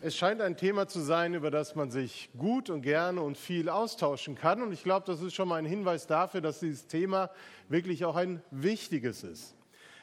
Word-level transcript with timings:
Es 0.00 0.14
scheint 0.14 0.40
ein 0.40 0.56
Thema 0.56 0.86
zu 0.86 1.00
sein, 1.00 1.34
über 1.34 1.50
das 1.50 1.74
man 1.74 1.90
sich 1.90 2.30
gut 2.38 2.70
und 2.70 2.82
gerne 2.82 3.20
und 3.20 3.36
viel 3.36 3.68
austauschen 3.68 4.36
kann. 4.36 4.62
Und 4.62 4.70
ich 4.70 4.84
glaube, 4.84 5.04
das 5.04 5.20
ist 5.20 5.34
schon 5.34 5.48
mal 5.48 5.56
ein 5.56 5.64
Hinweis 5.64 6.06
dafür, 6.06 6.40
dass 6.40 6.60
dieses 6.60 6.86
Thema 6.86 7.30
wirklich 7.68 8.04
auch 8.04 8.14
ein 8.14 8.40
wichtiges 8.52 9.24
ist. 9.24 9.56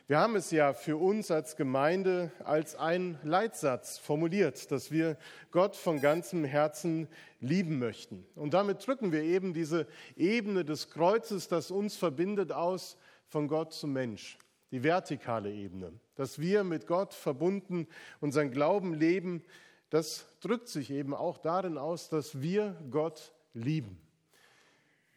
Wir 0.08 0.20
haben 0.20 0.36
es 0.36 0.52
ja 0.52 0.73
für 0.73 0.97
uns 0.97 1.31
als 1.31 1.55
Gemeinde 1.55 2.29
als 2.44 2.76
einen 2.76 3.18
Leitsatz 3.23 3.97
formuliert, 3.97 4.69
dass 4.69 4.92
wir 4.92 5.15
Gott 5.51 5.78
von 5.78 6.01
ganzem 6.01 6.43
Herzen 6.43 7.07
lieben 7.39 7.79
möchten. 7.79 8.25
Und 8.35 8.53
damit 8.53 8.85
drücken 8.85 9.13
wir 9.13 9.23
eben 9.23 9.53
diese 9.53 9.87
Ebene 10.17 10.65
des 10.65 10.89
Kreuzes, 10.89 11.47
das 11.47 11.71
uns 11.71 11.96
verbindet, 11.96 12.51
aus 12.51 12.97
von 13.29 13.47
Gott 13.47 13.71
zum 13.71 13.93
Mensch, 13.93 14.37
die 14.71 14.83
vertikale 14.83 15.53
Ebene, 15.53 15.93
dass 16.16 16.38
wir 16.38 16.66
mit 16.66 16.85
Gott 16.85 17.13
verbunden 17.13 17.88
unseren 18.20 18.52
Glauben 18.52 18.93
leben, 18.93 19.41
das 19.90 20.26
drückt 20.41 20.68
sich 20.68 20.91
eben 20.91 21.14
auch 21.14 21.38
darin 21.38 21.78
aus, 21.78 22.09
dass 22.09 22.41
wir 22.41 22.76
Gott 22.90 23.34
lieben. 23.54 24.00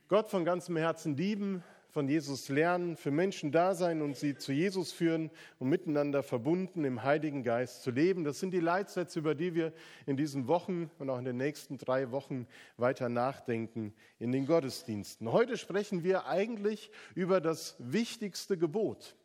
Gott 0.09 0.29
von 0.31 0.45
ganzem 0.45 0.77
Herzen 0.77 1.17
lieben, 1.17 1.63
von 1.91 2.09
Jesus 2.09 2.49
lernen, 2.49 2.97
für 2.97 3.11
Menschen 3.11 3.51
da 3.51 3.75
sein 3.75 4.03
und 4.03 4.17
sie 4.17 4.37
zu 4.37 4.53
Jesus 4.53 4.93
führen 4.93 5.31
und 5.59 5.69
miteinander 5.69 6.23
verbunden 6.23 6.85
im 6.85 7.03
Heiligen 7.03 7.43
Geist 7.43 7.83
zu 7.83 7.91
leben. 7.91 8.25
Das 8.25 8.39
sind 8.41 8.53
die 8.53 8.61
Leitsätze, 8.61 9.19
über 9.19 9.35
die 9.35 9.55
wir 9.55 9.73
in 10.07 10.17
diesen 10.17 10.47
Wochen 10.47 10.91
und 10.99 11.11
auch 11.11 11.19
in 11.19 11.25
den 11.25 11.39
nächsten 11.39 11.79
drei 11.79 12.11
Wochen 12.11 12.47
weiter 12.77 13.09
nachdenken 13.09 13.95
in 14.19 14.33
den 14.33 14.47
Gottesdiensten. 14.47 15.33
Heute 15.33 15.57
sprechen 15.57 16.05
wir 16.05 16.27
eigentlich 16.27 16.91
über 17.15 17.41
das 17.41 17.75
wichtigste 17.79 18.59
Gebot, 18.59 19.17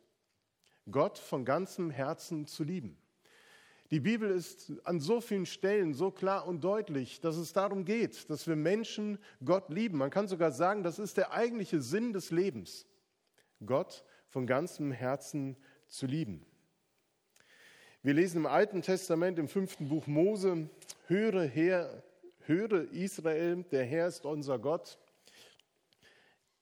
Gott 0.90 1.18
von 1.18 1.44
ganzem 1.44 1.90
Herzen 1.90 2.46
zu 2.46 2.64
lieben. 2.64 2.96
Die 3.94 4.00
Bibel 4.00 4.28
ist 4.28 4.72
an 4.82 4.98
so 4.98 5.20
vielen 5.20 5.46
Stellen 5.46 5.94
so 5.94 6.10
klar 6.10 6.48
und 6.48 6.64
deutlich, 6.64 7.20
dass 7.20 7.36
es 7.36 7.52
darum 7.52 7.84
geht, 7.84 8.28
dass 8.28 8.48
wir 8.48 8.56
Menschen 8.56 9.20
Gott 9.44 9.68
lieben. 9.68 9.98
Man 9.98 10.10
kann 10.10 10.26
sogar 10.26 10.50
sagen, 10.50 10.82
das 10.82 10.98
ist 10.98 11.16
der 11.16 11.30
eigentliche 11.30 11.80
Sinn 11.80 12.12
des 12.12 12.32
Lebens, 12.32 12.88
Gott 13.64 14.02
von 14.26 14.48
ganzem 14.48 14.90
Herzen 14.90 15.56
zu 15.86 16.06
lieben. 16.06 16.44
Wir 18.02 18.14
lesen 18.14 18.38
im 18.38 18.46
Alten 18.46 18.82
Testament 18.82 19.38
im 19.38 19.46
fünften 19.46 19.88
Buch 19.88 20.08
Mose, 20.08 20.68
höre 21.06 21.42
her, 21.42 22.02
höre 22.46 22.90
Israel, 22.90 23.62
der 23.70 23.84
Herr 23.84 24.08
ist 24.08 24.24
unser 24.24 24.58
Gott, 24.58 24.98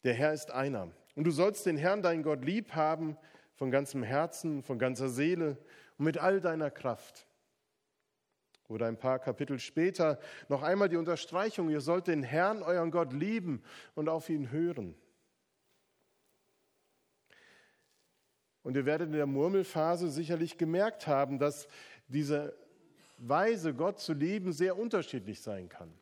der 0.04 0.12
Herr 0.12 0.34
ist 0.34 0.50
einer. 0.50 0.90
Und 1.14 1.24
du 1.24 1.30
sollst 1.30 1.64
den 1.64 1.78
Herrn, 1.78 2.02
deinen 2.02 2.24
Gott, 2.24 2.44
lieb 2.44 2.74
haben 2.74 3.16
von 3.54 3.70
ganzem 3.70 4.02
Herzen, 4.02 4.62
von 4.62 4.78
ganzer 4.78 5.08
Seele 5.08 5.56
und 6.02 6.06
mit 6.06 6.18
all 6.18 6.40
deiner 6.40 6.68
Kraft. 6.68 7.28
Oder 8.66 8.86
ein 8.86 8.98
paar 8.98 9.20
Kapitel 9.20 9.60
später 9.60 10.18
noch 10.48 10.64
einmal 10.64 10.88
die 10.88 10.96
Unterstreichung, 10.96 11.70
ihr 11.70 11.80
sollt 11.80 12.08
den 12.08 12.24
Herrn, 12.24 12.64
euren 12.64 12.90
Gott, 12.90 13.12
lieben 13.12 13.62
und 13.94 14.08
auf 14.08 14.28
ihn 14.28 14.50
hören. 14.50 14.96
Und 18.64 18.74
ihr 18.74 18.84
werdet 18.84 19.10
in 19.10 19.12
der 19.12 19.26
Murmelphase 19.26 20.10
sicherlich 20.10 20.58
gemerkt 20.58 21.06
haben, 21.06 21.38
dass 21.38 21.68
diese 22.08 22.56
Weise, 23.18 23.72
Gott 23.72 24.00
zu 24.00 24.12
lieben, 24.12 24.52
sehr 24.52 24.76
unterschiedlich 24.76 25.40
sein 25.40 25.68
kann. 25.68 25.92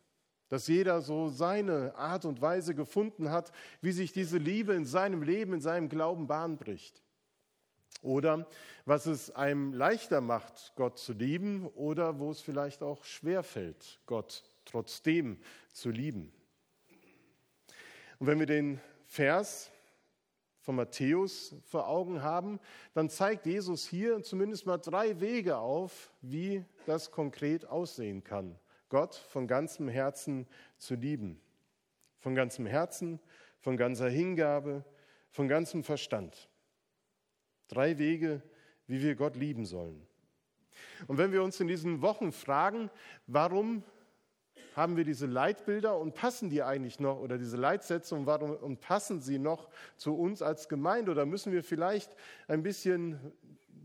Dass 0.48 0.66
jeder 0.66 1.02
so 1.02 1.28
seine 1.28 1.94
Art 1.94 2.24
und 2.24 2.40
Weise 2.40 2.74
gefunden 2.74 3.30
hat, 3.30 3.52
wie 3.82 3.92
sich 3.92 4.12
diese 4.14 4.38
Liebe 4.38 4.72
in 4.72 4.86
seinem 4.86 5.22
Leben, 5.22 5.52
in 5.52 5.60
seinem 5.60 5.90
Glauben 5.90 6.26
Bahn 6.26 6.56
bricht. 6.56 7.02
Oder 8.02 8.46
was 8.86 9.06
es 9.06 9.30
einem 9.30 9.72
leichter 9.72 10.20
macht, 10.20 10.72
Gott 10.74 10.98
zu 10.98 11.12
lieben 11.12 11.66
oder 11.68 12.18
wo 12.18 12.30
es 12.30 12.40
vielleicht 12.40 12.82
auch 12.82 13.04
schwer 13.04 13.42
fällt, 13.42 14.00
Gott 14.06 14.44
trotzdem 14.64 15.38
zu 15.72 15.90
lieben. 15.90 16.32
Und 18.18 18.26
wenn 18.26 18.38
wir 18.38 18.46
den 18.46 18.80
Vers 19.06 19.70
von 20.60 20.76
Matthäus 20.76 21.54
vor 21.64 21.88
Augen 21.88 22.22
haben, 22.22 22.60
dann 22.94 23.08
zeigt 23.08 23.46
Jesus 23.46 23.86
hier 23.86 24.22
zumindest 24.22 24.66
mal 24.66 24.78
drei 24.78 25.20
Wege 25.20 25.58
auf, 25.58 26.12
wie 26.20 26.64
das 26.86 27.10
konkret 27.10 27.66
aussehen 27.66 28.22
kann. 28.22 28.58
Gott 28.90 29.14
von 29.14 29.46
ganzem 29.46 29.88
Herzen 29.88 30.46
zu 30.76 30.94
lieben. 30.94 31.40
Von 32.18 32.34
ganzem 32.34 32.66
Herzen, 32.66 33.20
von 33.60 33.76
ganzer 33.76 34.10
Hingabe, 34.10 34.84
von 35.30 35.48
ganzem 35.48 35.82
Verstand. 35.82 36.49
Drei 37.70 37.98
Wege, 37.98 38.42
wie 38.88 39.00
wir 39.00 39.14
Gott 39.14 39.36
lieben 39.36 39.64
sollen. 39.64 40.04
Und 41.06 41.18
wenn 41.18 41.30
wir 41.30 41.44
uns 41.44 41.60
in 41.60 41.68
diesen 41.68 42.02
Wochen 42.02 42.32
fragen, 42.32 42.90
warum 43.28 43.84
haben 44.74 44.96
wir 44.96 45.04
diese 45.04 45.26
Leitbilder 45.26 45.96
und 45.96 46.14
passen 46.14 46.50
die 46.50 46.64
eigentlich 46.64 46.98
noch 46.98 47.20
oder 47.20 47.38
diese 47.38 47.56
Leitsätze 47.56 48.16
und 48.16 48.26
warum 48.26 48.56
und 48.56 48.80
passen 48.80 49.20
sie 49.20 49.38
noch 49.38 49.68
zu 49.96 50.16
uns 50.16 50.42
als 50.42 50.68
Gemeinde 50.68 51.12
oder 51.12 51.26
müssen 51.26 51.52
wir 51.52 51.62
vielleicht 51.62 52.10
ein 52.48 52.64
bisschen 52.64 53.32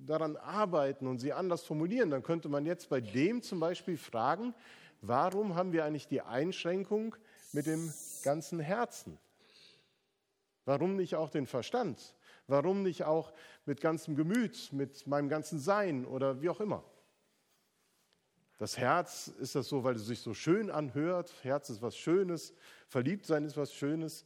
daran 0.06 0.36
arbeiten 0.36 1.06
und 1.06 1.20
sie 1.20 1.34
anders 1.34 1.64
formulieren, 1.64 2.10
dann 2.10 2.24
könnte 2.24 2.50
man 2.50 2.66
jetzt 2.66 2.90
bei 2.90 3.02
dem 3.02 3.44
zum 3.44 3.60
Beispiel 3.60 3.98
fragen, 3.98 4.56
warum 5.02 5.56
haben 5.56 5.74
wir 5.74 5.86
eigentlich 5.86 6.08
die 6.08 6.22
Einschränkung 6.22 7.16
mit 7.54 7.68
dem 7.68 7.94
ganzen 8.24 8.60
Herzen? 8.60 9.20
Warum 10.66 10.96
nicht 10.96 11.16
auch 11.16 11.30
den 11.30 11.46
Verstand? 11.46 12.15
Warum 12.48 12.84
nicht 12.84 13.04
auch 13.04 13.34
mit 13.66 13.82
ganzem 13.82 14.16
Gemüt, 14.16 14.72
mit 14.72 15.08
meinem 15.08 15.30
ganzen 15.30 15.60
Sein 15.60 16.06
oder 16.06 16.42
wie 16.42 16.50
auch 16.50 16.60
immer? 16.60 16.84
Das 18.58 18.78
Herz 18.78 19.28
ist 19.28 19.56
das 19.56 19.68
so, 19.68 19.84
weil 19.84 19.96
es 19.96 20.06
sich 20.06 20.20
so 20.20 20.34
schön 20.34 20.72
anhört. 20.72 21.34
Herz 21.44 21.70
ist 21.70 21.82
was 21.82 21.98
Schönes. 21.98 22.54
Verliebtsein 22.88 23.44
ist 23.44 23.58
was 23.58 23.74
Schönes. 23.74 24.26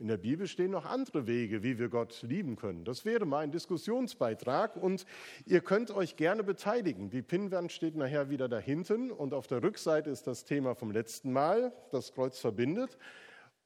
In 0.00 0.06
der 0.06 0.16
Bibel 0.16 0.46
stehen 0.46 0.70
noch 0.70 0.84
andere 0.84 1.26
Wege, 1.26 1.64
wie 1.64 1.78
wir 1.78 1.88
Gott 1.88 2.22
lieben 2.22 2.54
können. 2.54 2.84
Das 2.84 3.04
wäre 3.04 3.26
mal 3.26 3.40
ein 3.40 3.50
Diskussionsbeitrag 3.50 4.76
und 4.76 5.06
ihr 5.44 5.60
könnt 5.60 5.90
euch 5.90 6.14
gerne 6.14 6.44
beteiligen. 6.44 7.10
Die 7.10 7.22
Pinnwand 7.22 7.72
steht 7.72 7.96
nachher 7.96 8.30
wieder 8.30 8.48
da 8.48 8.58
hinten 8.58 9.10
und 9.10 9.34
auf 9.34 9.48
der 9.48 9.62
Rückseite 9.62 10.08
ist 10.10 10.28
das 10.28 10.44
Thema 10.44 10.76
vom 10.76 10.92
letzten 10.92 11.32
Mal, 11.32 11.72
das 11.90 12.12
Kreuz 12.12 12.38
verbindet 12.38 12.96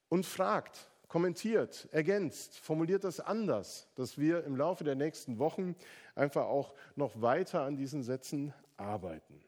und 0.09 0.25
fragt, 0.25 0.92
kommentiert, 1.13 1.91
ergänzt, 1.93 2.59
formuliert 2.59 3.05
das 3.05 3.21
anders, 3.21 3.87
dass 3.97 4.17
wir 4.17 4.45
im 4.45 4.57
Laufe 4.57 4.83
der 4.83 4.95
nächsten 4.95 5.39
Wochen 5.39 5.77
einfach 6.15 6.47
auch 6.47 6.73
noch 6.97 7.21
weiter 7.21 7.65
an 7.65 7.77
diesen 7.77 8.03
Sätzen 8.03 8.55
arbeiten. 8.79 9.39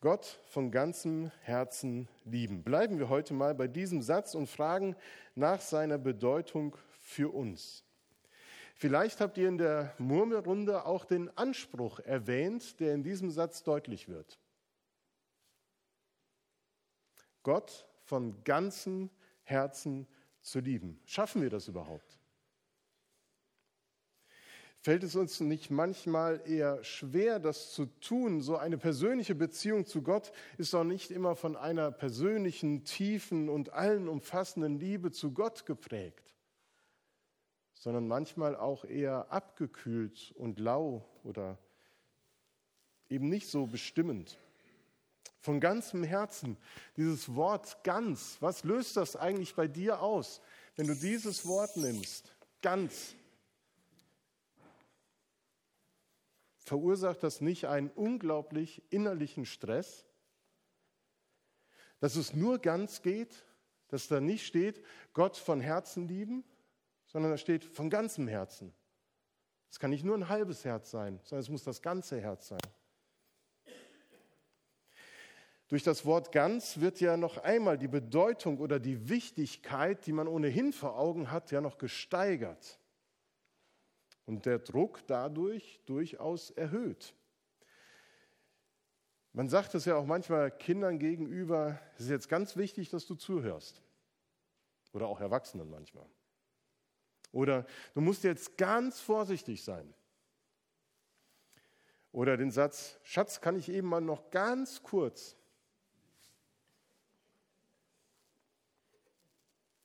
Gott 0.00 0.40
von 0.48 0.70
ganzem 0.70 1.30
Herzen 1.42 2.08
lieben. 2.24 2.62
Bleiben 2.62 2.98
wir 2.98 3.10
heute 3.10 3.34
mal 3.34 3.54
bei 3.54 3.68
diesem 3.68 4.00
Satz 4.00 4.34
und 4.34 4.46
fragen 4.46 4.96
nach 5.34 5.60
seiner 5.60 5.98
Bedeutung 5.98 6.78
für 6.98 7.34
uns. 7.34 7.84
Vielleicht 8.74 9.20
habt 9.20 9.36
ihr 9.36 9.48
in 9.48 9.58
der 9.58 9.92
Murmelrunde 9.98 10.86
auch 10.86 11.04
den 11.04 11.28
Anspruch 11.36 12.00
erwähnt, 12.00 12.80
der 12.80 12.94
in 12.94 13.02
diesem 13.02 13.30
Satz 13.30 13.62
deutlich 13.62 14.08
wird. 14.08 14.38
Gott 17.42 17.86
von 18.04 18.42
ganzem 18.44 19.10
Herzen 19.44 20.06
zu 20.40 20.60
lieben. 20.60 21.00
Schaffen 21.04 21.42
wir 21.42 21.50
das 21.50 21.68
überhaupt? 21.68 22.18
Fällt 24.84 25.02
es 25.02 25.16
uns 25.16 25.40
nicht 25.40 25.70
manchmal 25.70 26.42
eher 26.46 26.84
schwer, 26.84 27.38
das 27.38 27.72
zu 27.72 27.86
tun? 27.86 28.42
So 28.42 28.58
eine 28.58 28.76
persönliche 28.76 29.34
Beziehung 29.34 29.86
zu 29.86 30.02
Gott 30.02 30.30
ist 30.58 30.74
doch 30.74 30.84
nicht 30.84 31.10
immer 31.10 31.36
von 31.36 31.56
einer 31.56 31.90
persönlichen, 31.90 32.84
tiefen 32.84 33.48
und 33.48 33.72
allen 33.72 34.08
umfassenden 34.08 34.78
Liebe 34.78 35.10
zu 35.10 35.32
Gott 35.32 35.64
geprägt, 35.64 36.34
sondern 37.72 38.06
manchmal 38.06 38.56
auch 38.56 38.84
eher 38.84 39.32
abgekühlt 39.32 40.34
und 40.36 40.58
lau 40.58 41.08
oder 41.22 41.58
eben 43.08 43.30
nicht 43.30 43.48
so 43.48 43.66
bestimmend 43.66 44.38
von 45.44 45.60
ganzem 45.60 46.02
Herzen. 46.02 46.56
Dieses 46.96 47.34
Wort 47.34 47.84
ganz, 47.84 48.38
was 48.40 48.64
löst 48.64 48.96
das 48.96 49.14
eigentlich 49.14 49.54
bei 49.54 49.68
dir 49.68 50.00
aus, 50.00 50.40
wenn 50.74 50.86
du 50.86 50.96
dieses 50.96 51.46
Wort 51.46 51.76
nimmst? 51.76 52.34
Ganz. 52.62 53.14
Verursacht 56.56 57.22
das 57.22 57.42
nicht 57.42 57.66
einen 57.66 57.90
unglaublich 57.90 58.82
innerlichen 58.90 59.44
Stress? 59.44 60.06
Dass 62.00 62.16
es 62.16 62.32
nur 62.32 62.58
ganz 62.58 63.02
geht, 63.02 63.44
dass 63.88 64.08
da 64.08 64.20
nicht 64.20 64.46
steht, 64.46 64.82
Gott 65.12 65.36
von 65.36 65.60
Herzen 65.60 66.08
lieben, 66.08 66.42
sondern 67.04 67.32
da 67.32 67.36
steht 67.36 67.66
von 67.66 67.90
ganzem 67.90 68.28
Herzen. 68.28 68.72
Es 69.70 69.78
kann 69.78 69.90
nicht 69.90 70.04
nur 70.04 70.16
ein 70.16 70.30
halbes 70.30 70.64
Herz 70.64 70.90
sein, 70.90 71.20
sondern 71.22 71.42
es 71.42 71.50
muss 71.50 71.64
das 71.64 71.82
ganze 71.82 72.18
Herz 72.18 72.48
sein. 72.48 72.60
Durch 75.74 75.82
das 75.82 76.06
Wort 76.06 76.30
ganz 76.30 76.78
wird 76.78 77.00
ja 77.00 77.16
noch 77.16 77.38
einmal 77.38 77.76
die 77.76 77.88
Bedeutung 77.88 78.60
oder 78.60 78.78
die 78.78 79.08
Wichtigkeit, 79.08 80.06
die 80.06 80.12
man 80.12 80.28
ohnehin 80.28 80.72
vor 80.72 80.96
Augen 80.96 81.32
hat, 81.32 81.50
ja 81.50 81.60
noch 81.60 81.78
gesteigert. 81.78 82.78
Und 84.24 84.46
der 84.46 84.60
Druck 84.60 85.04
dadurch 85.08 85.80
durchaus 85.84 86.50
erhöht. 86.50 87.12
Man 89.32 89.48
sagt 89.48 89.74
es 89.74 89.84
ja 89.84 89.96
auch 89.96 90.06
manchmal 90.06 90.56
Kindern 90.56 91.00
gegenüber, 91.00 91.80
es 91.96 92.04
ist 92.04 92.10
jetzt 92.10 92.28
ganz 92.28 92.56
wichtig, 92.56 92.90
dass 92.90 93.04
du 93.06 93.16
zuhörst. 93.16 93.82
Oder 94.92 95.08
auch 95.08 95.20
Erwachsenen 95.20 95.68
manchmal. 95.68 96.06
Oder 97.32 97.66
du 97.94 98.00
musst 98.00 98.22
jetzt 98.22 98.56
ganz 98.58 99.00
vorsichtig 99.00 99.64
sein. 99.64 99.92
Oder 102.12 102.36
den 102.36 102.52
Satz, 102.52 103.00
Schatz, 103.02 103.40
kann 103.40 103.56
ich 103.56 103.68
eben 103.68 103.88
mal 103.88 104.00
noch 104.00 104.30
ganz 104.30 104.80
kurz. 104.84 105.36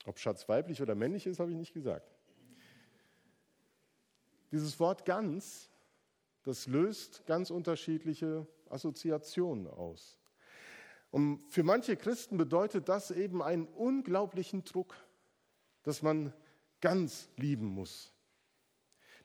Ob 0.06 0.20
Schatz 0.20 0.48
weiblich 0.48 0.82
oder 0.82 0.96
männlich 0.96 1.28
ist, 1.28 1.40
habe 1.40 1.52
ich 1.52 1.58
nicht 1.58 1.74
gesagt. 1.74 2.16
Dieses 4.52 4.80
Wort 4.80 5.06
ganz, 5.06 5.70
das 6.44 6.68
löst 6.68 7.26
ganz 7.26 7.52
unterschiedliche 7.52 8.48
Assoziationen 8.70 9.68
aus. 9.68 10.18
Und 11.12 11.44
für 11.50 11.64
manche 11.64 11.96
Christen 11.96 12.38
bedeutet 12.38 12.88
das 12.88 13.12
eben 13.12 13.42
einen 13.42 13.68
unglaublichen 13.68 14.64
Druck, 14.64 14.96
dass 15.84 16.02
man 16.02 16.34
ganz 16.82 17.30
lieben 17.36 17.66
muss. 17.66 18.14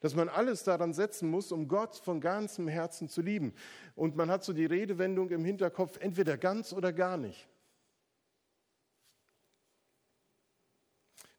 Dass 0.00 0.14
man 0.14 0.28
alles 0.28 0.64
daran 0.64 0.92
setzen 0.92 1.30
muss, 1.30 1.52
um 1.52 1.68
Gott 1.68 1.96
von 1.96 2.20
ganzem 2.20 2.68
Herzen 2.68 3.08
zu 3.08 3.22
lieben. 3.22 3.54
Und 3.94 4.16
man 4.16 4.30
hat 4.30 4.44
so 4.44 4.52
die 4.52 4.66
Redewendung 4.66 5.30
im 5.30 5.44
Hinterkopf, 5.44 5.98
entweder 5.98 6.36
ganz 6.36 6.72
oder 6.72 6.92
gar 6.92 7.16
nicht. 7.16 7.48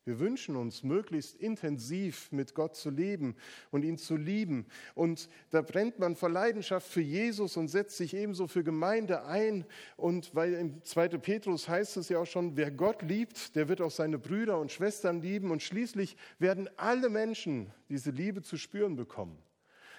Wir 0.06 0.19
wünschen 0.19 0.56
uns, 0.56 0.84
möglichst 0.84 1.36
intensiv 1.42 2.31
mit 2.31 2.54
Gott 2.54 2.75
zu 2.75 2.92
leben 2.92 3.36
und 3.72 3.84
ihn 3.84 3.98
zu 3.98 4.16
lieben. 4.16 4.68
Und 4.94 5.30
da 5.50 5.63
brennt 5.63 5.98
man 5.98 6.16
vor 6.16 6.30
Leidenschaft 6.30 6.88
für 6.88 7.02
Jesus 7.02 7.57
und 7.57 7.69
setzt 7.69 7.98
sich 7.98 8.13
ebenso 8.13 8.48
für 8.48 8.63
Gemeinde 8.63 9.25
ein. 9.25 9.66
Und 9.98 10.36
weil 10.36 10.54
im 10.54 10.84
2. 10.84 11.07
Petrus 11.18 11.68
heißt 11.68 11.98
es 11.98 12.10
ja 12.10 12.19
auch 12.19 12.28
schon, 12.28 12.56
wer 12.56 12.69
Gott 12.69 13.02
liebt, 13.02 13.56
der 13.56 13.68
wird 13.68 13.81
auch 13.81 13.90
seine 13.90 14.19
Brüder 14.19 14.60
und 14.60 14.72
Schwestern 14.72 15.24
lieben. 15.24 15.50
Und 15.50 15.63
schließlich 15.63 16.18
werden 16.38 16.69
alle 16.78 17.10
Menschen 17.10 17.74
diese 17.90 18.12
Liebe 18.12 18.44
zu 18.44 18.57
spüren 18.57 18.96
bekommen. 18.96 19.40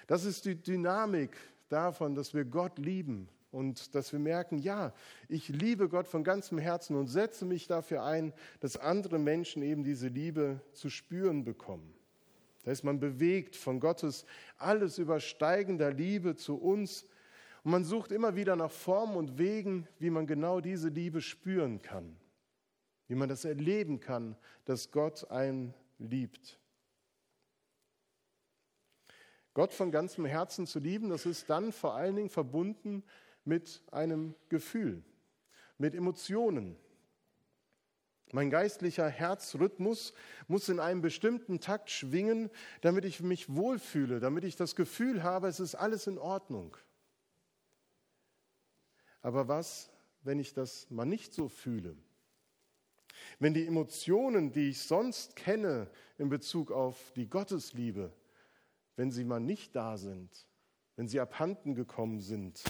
Das 0.07 0.23
ist 0.23 0.45
die 0.45 0.55
Dynamik 0.55 1.35
davon, 1.67 2.15
dass 2.15 2.33
wir 2.33 2.45
Gott 2.45 2.79
lieben 2.79 3.27
und 3.57 3.95
dass 3.95 4.11
wir 4.11 4.19
merken, 4.19 4.59
ja, 4.59 4.93
ich 5.27 5.49
liebe 5.49 5.89
Gott 5.89 6.07
von 6.07 6.23
ganzem 6.23 6.59
Herzen 6.59 6.95
und 6.95 7.07
setze 7.07 7.43
mich 7.43 7.65
dafür 7.65 8.03
ein, 8.03 8.31
dass 8.59 8.77
andere 8.77 9.17
Menschen 9.17 9.63
eben 9.63 9.83
diese 9.83 10.09
Liebe 10.09 10.61
zu 10.73 10.91
spüren 10.91 11.43
bekommen. 11.43 11.91
Da 12.63 12.71
ist 12.71 12.83
man 12.83 12.99
bewegt 12.99 13.55
von 13.55 13.79
Gottes 13.79 14.25
alles 14.57 14.99
übersteigender 14.99 15.91
Liebe 15.91 16.35
zu 16.35 16.55
uns 16.55 17.05
und 17.63 17.71
man 17.71 17.83
sucht 17.83 18.11
immer 18.11 18.35
wieder 18.35 18.55
nach 18.55 18.69
Formen 18.69 19.17
und 19.17 19.39
Wegen, 19.39 19.87
wie 19.97 20.11
man 20.11 20.27
genau 20.27 20.61
diese 20.61 20.89
Liebe 20.89 21.19
spüren 21.19 21.81
kann, 21.81 22.15
wie 23.07 23.15
man 23.15 23.27
das 23.27 23.43
erleben 23.43 23.99
kann, 23.99 24.37
dass 24.65 24.91
Gott 24.91 25.31
einen 25.31 25.73
liebt. 25.97 26.59
Gott 29.55 29.73
von 29.73 29.89
ganzem 29.89 30.25
Herzen 30.25 30.67
zu 30.67 30.77
lieben, 30.77 31.09
das 31.09 31.25
ist 31.25 31.49
dann 31.49 31.71
vor 31.71 31.95
allen 31.95 32.15
Dingen 32.15 32.29
verbunden 32.29 33.03
mit 33.47 33.81
einem 33.91 34.35
Gefühl, 34.49 35.03
mit 35.77 35.95
Emotionen. 35.95 36.77
Mein 38.33 38.49
geistlicher 38.49 39.07
Herzrhythmus 39.07 40.13
muss 40.47 40.67
in 40.67 40.81
einem 40.81 41.01
bestimmten 41.01 41.61
Takt 41.61 41.89
schwingen, 41.89 42.49
damit 42.81 43.05
ich 43.05 43.21
mich 43.21 43.53
wohlfühle, 43.55 44.19
damit 44.19 44.43
ich 44.43 44.57
das 44.57 44.75
Gefühl 44.75 45.23
habe, 45.23 45.47
es 45.47 45.61
ist 45.61 45.75
alles 45.75 46.07
in 46.07 46.17
Ordnung. 46.17 46.75
Aber 49.21 49.47
was, 49.47 49.89
wenn 50.23 50.39
ich 50.39 50.53
das 50.53 50.89
mal 50.89 51.05
nicht 51.05 51.33
so 51.33 51.47
fühle? 51.47 51.95
Wenn 53.39 53.53
die 53.53 53.65
Emotionen, 53.65 54.51
die 54.51 54.69
ich 54.69 54.81
sonst 54.81 55.35
kenne 55.35 55.89
in 56.17 56.29
Bezug 56.29 56.71
auf 56.71 57.11
die 57.15 57.29
Gottesliebe, 57.29 58.11
wenn 58.97 59.11
sie 59.11 59.23
mal 59.23 59.39
nicht 59.39 59.75
da 59.75 59.97
sind, 59.97 60.47
wenn 60.97 61.07
sie 61.07 61.19
abhanden 61.19 61.75
gekommen 61.75 62.19
sind, 62.19 62.61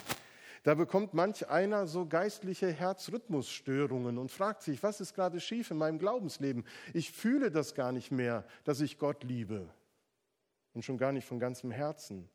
da 0.67 0.75
bekommt 0.75 1.13
manch 1.13 1.47
einer 1.47 1.87
so 1.87 2.05
geistliche 2.05 2.69
Herzrhythmusstörungen 2.69 4.17
und 4.17 4.29
fragt 4.29 4.63
sich, 4.63 4.83
was 4.83 4.99
ist 4.99 5.13
gerade 5.13 5.39
schief 5.39 5.71
in 5.71 5.77
meinem 5.77 5.97
Glaubensleben? 5.97 6.65
Ich 6.93 7.09
fühle 7.09 7.51
das 7.51 7.73
gar 7.73 7.93
nicht 7.93 8.11
mehr, 8.11 8.43
dass 8.65 8.81
ich 8.81 8.99
Gott 8.99 9.23
liebe 9.23 9.69
und 10.73 10.83
schon 10.83 10.97
gar 10.97 11.13
nicht 11.13 11.25
von 11.25 11.39
ganzem 11.39 11.71
Herzen. 11.71 12.27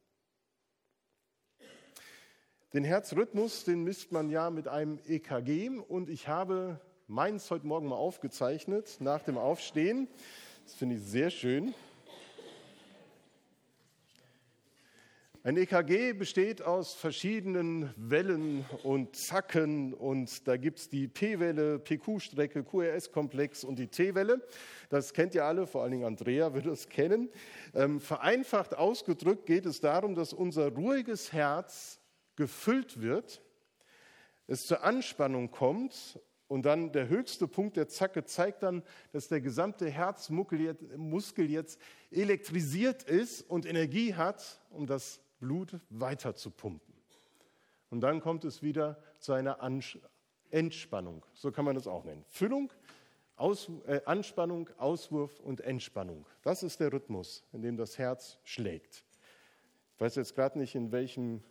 Den 2.73 2.84
Herzrhythmus, 2.84 3.64
den 3.64 3.84
misst 3.84 4.12
man 4.12 4.31
ja 4.31 4.49
mit 4.49 4.67
einem 4.67 4.99
EKG 5.06 5.69
und 5.69 6.08
ich 6.08 6.26
habe 6.26 6.81
meins 7.08 7.50
heute 7.50 7.67
Morgen 7.67 7.87
mal 7.87 7.96
aufgezeichnet 7.96 8.96
nach 9.00 9.23
dem 9.23 9.37
Aufstehen. 9.37 10.08
Das 10.64 10.73
finde 10.73 10.96
ich 10.96 11.02
sehr 11.02 11.29
schön. 11.29 11.75
Ein 15.44 15.56
EKG 15.56 16.12
besteht 16.12 16.62
aus 16.62 16.94
verschiedenen 16.94 17.93
Wellen 17.97 18.65
und 18.85 19.17
Zacken 19.17 19.93
und 19.93 20.47
da 20.47 20.56
gibt 20.56 20.79
es 20.79 20.89
die 20.89 21.09
P-Welle, 21.09 21.81
PQ-Strecke, 21.81 22.62
QRS-Komplex 22.62 23.65
und 23.65 23.81
die 23.81 23.89
T-Welle. 23.89 24.41
Das 24.89 25.12
kennt 25.12 25.35
ihr 25.35 25.44
alle, 25.44 25.67
vor 25.67 25.83
allen 25.83 25.91
Dingen 25.91 26.05
Andrea 26.05 26.55
wird 26.55 26.67
es 26.67 26.89
kennen. 26.89 27.29
Ähm, 27.75 27.99
vereinfacht 27.99 28.77
ausgedrückt 28.77 29.47
geht 29.47 29.67
es 29.67 29.81
darum, 29.81 30.15
dass 30.15 30.33
unser 30.33 30.73
ruhiges 30.73 31.33
Herz 31.33 31.99
gefüllt 32.37 33.00
wird, 33.00 33.43
es 34.47 34.61
zur 34.61 34.85
Anspannung 34.85 35.50
kommt 35.50 36.21
und 36.47 36.67
dann 36.67 36.93
der 36.93 37.09
höchste 37.09 37.49
Punkt 37.49 37.77
der 37.77 37.89
Zacke 37.89 38.25
zeigt 38.27 38.62
dann, 38.62 38.85
dass 39.11 39.27
der 39.27 39.41
gesamte 39.41 39.91
Herzmuskel 39.91 41.50
jetzt 41.50 41.81
elektrisiert 42.12 43.03
ist 43.03 43.43
und 43.50 43.67
Energie 43.67 44.15
hat, 44.15 44.61
um 44.71 44.87
das 44.87 45.22
Blut 45.43 45.81
weiter 45.91 46.37
zu 46.37 46.53
pumpen. 46.53 46.94
Und 47.91 48.00
dann 48.00 48.21
kommt 48.21 48.44
es 48.44 48.62
wieder 48.62 49.03
zu 49.19 49.33
einer 49.33 49.59
Entspannung. 50.50 51.27
So 51.35 51.50
kann 51.50 51.65
man 51.65 51.75
das 51.75 51.89
auch 51.89 52.05
nennen. 52.05 52.25
Füllung, 52.29 52.73
Aus, 53.35 53.69
äh, 53.89 54.00
Anspannung, 54.05 54.71
Auswurf 54.79 55.41
und 55.41 55.61
Entspannung. 55.61 56.29
Das 56.43 56.62
ist 56.62 56.79
der 56.79 56.93
Rhythmus, 56.93 57.44
in 57.53 57.61
dem 57.61 57.77
das 57.77 57.99
Herz 57.99 58.39
schlägt. 58.44 59.05
Ich 59.97 60.00
weiß 60.00 60.15
jetzt 60.15 60.37
gerade 60.37 60.61
nicht, 60.61 60.77
in 60.77 60.93
welchem 60.93 61.43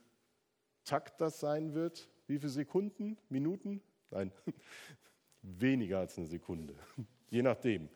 Takt 0.86 1.20
das 1.20 1.42
sein 1.42 1.74
wird. 1.74 2.10
Wie 2.28 2.40
viele 2.40 2.50
Sekunden, 2.50 3.18
Minuten? 3.28 3.82
Nein, 4.10 4.32
weniger 5.42 6.00
als 6.00 6.18
eine 6.18 6.28
Sekunde. 6.28 6.76
Je 7.30 7.42
nachdem. 7.42 7.90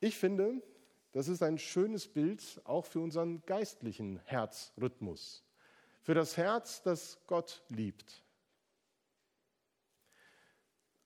Ich 0.00 0.16
finde, 0.16 0.62
das 1.12 1.28
ist 1.28 1.42
ein 1.42 1.58
schönes 1.58 2.06
Bild 2.06 2.60
auch 2.64 2.84
für 2.84 3.00
unseren 3.00 3.42
geistlichen 3.42 4.20
Herzrhythmus, 4.24 5.44
für 6.02 6.14
das 6.14 6.36
Herz, 6.36 6.82
das 6.82 7.18
Gott 7.26 7.62
liebt. 7.68 8.22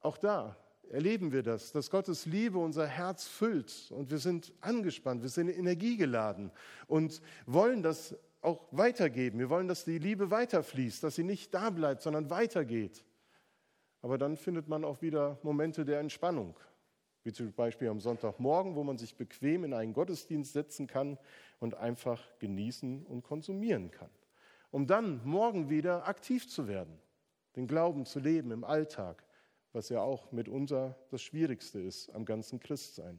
Auch 0.00 0.18
da 0.18 0.56
erleben 0.90 1.32
wir 1.32 1.42
das, 1.42 1.73
dass 1.73 1.90
Gottes 1.90 2.26
Liebe 2.26 2.59
unser 2.59 2.87
Herz 2.87 3.26
füllt 3.26 3.90
und 3.90 4.11
wir 4.11 4.18
sind 4.18 4.52
angespannt, 4.61 5.23
wir 5.23 5.28
sind 5.28 5.49
energiegeladen 5.49 6.50
und 6.87 7.23
wollen 7.47 7.82
das 7.82 8.16
auch 8.42 8.66
weitergeben. 8.73 9.38
Wir 9.38 9.49
wollen, 9.49 9.68
dass 9.68 9.85
die 9.85 9.99
Liebe 9.99 10.30
weiterfließt, 10.30 11.04
dass 11.04 11.14
sie 11.14 11.25
nicht 11.25 11.54
da 11.54 11.71
bleibt, 11.71 12.02
sondern 12.02 12.28
weitergeht. 12.28 13.04
Aber 14.02 14.18
dann 14.18 14.37
findet 14.37 14.68
man 14.68 14.85
auch 14.85 15.00
wieder 15.00 15.38
Momente 15.42 15.85
der 15.85 16.00
Entspannung, 16.00 16.56
wie 17.24 17.32
zum 17.32 17.52
Beispiel 17.52 17.88
am 17.88 18.00
Sonntagmorgen, 18.00 18.74
wo 18.74 18.84
man 18.84 18.98
sich 18.98 19.16
bequem 19.16 19.64
in 19.64 19.74
einen 19.74 19.92
Gottesdienst 19.92 20.52
setzen 20.52 20.86
kann 20.86 21.18
und 21.60 21.74
einfach 21.74 22.20
genießen 22.38 23.06
und 23.06 23.22
konsumieren 23.22 23.90
kann. 23.90 24.10
Um 24.70 24.86
dann 24.86 25.20
morgen 25.24 25.70
wieder 25.70 26.08
aktiv 26.08 26.48
zu 26.48 26.66
werden, 26.66 26.98
den 27.56 27.66
Glauben 27.66 28.06
zu 28.06 28.18
leben 28.18 28.50
im 28.50 28.64
Alltag, 28.64 29.24
was 29.72 29.88
ja 29.88 30.00
auch 30.00 30.32
mitunter 30.32 30.98
das 31.10 31.22
Schwierigste 31.22 31.80
ist 31.80 32.10
am 32.10 32.24
ganzen 32.24 32.58
Christsein. 32.58 33.18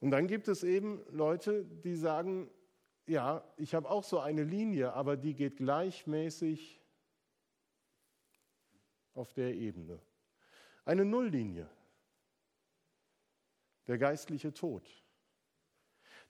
Und 0.00 0.10
dann 0.10 0.26
gibt 0.26 0.48
es 0.48 0.62
eben 0.62 1.02
Leute, 1.10 1.64
die 1.64 1.96
sagen, 1.96 2.50
ja, 3.06 3.44
ich 3.56 3.74
habe 3.74 3.90
auch 3.90 4.04
so 4.04 4.18
eine 4.18 4.42
Linie, 4.42 4.92
aber 4.92 5.16
die 5.16 5.34
geht 5.34 5.56
gleichmäßig 5.56 6.82
auf 9.14 9.32
der 9.32 9.54
Ebene. 9.54 10.00
Eine 10.84 11.04
Nulllinie. 11.04 11.68
Der 13.86 13.98
geistliche 13.98 14.52
Tod. 14.52 14.88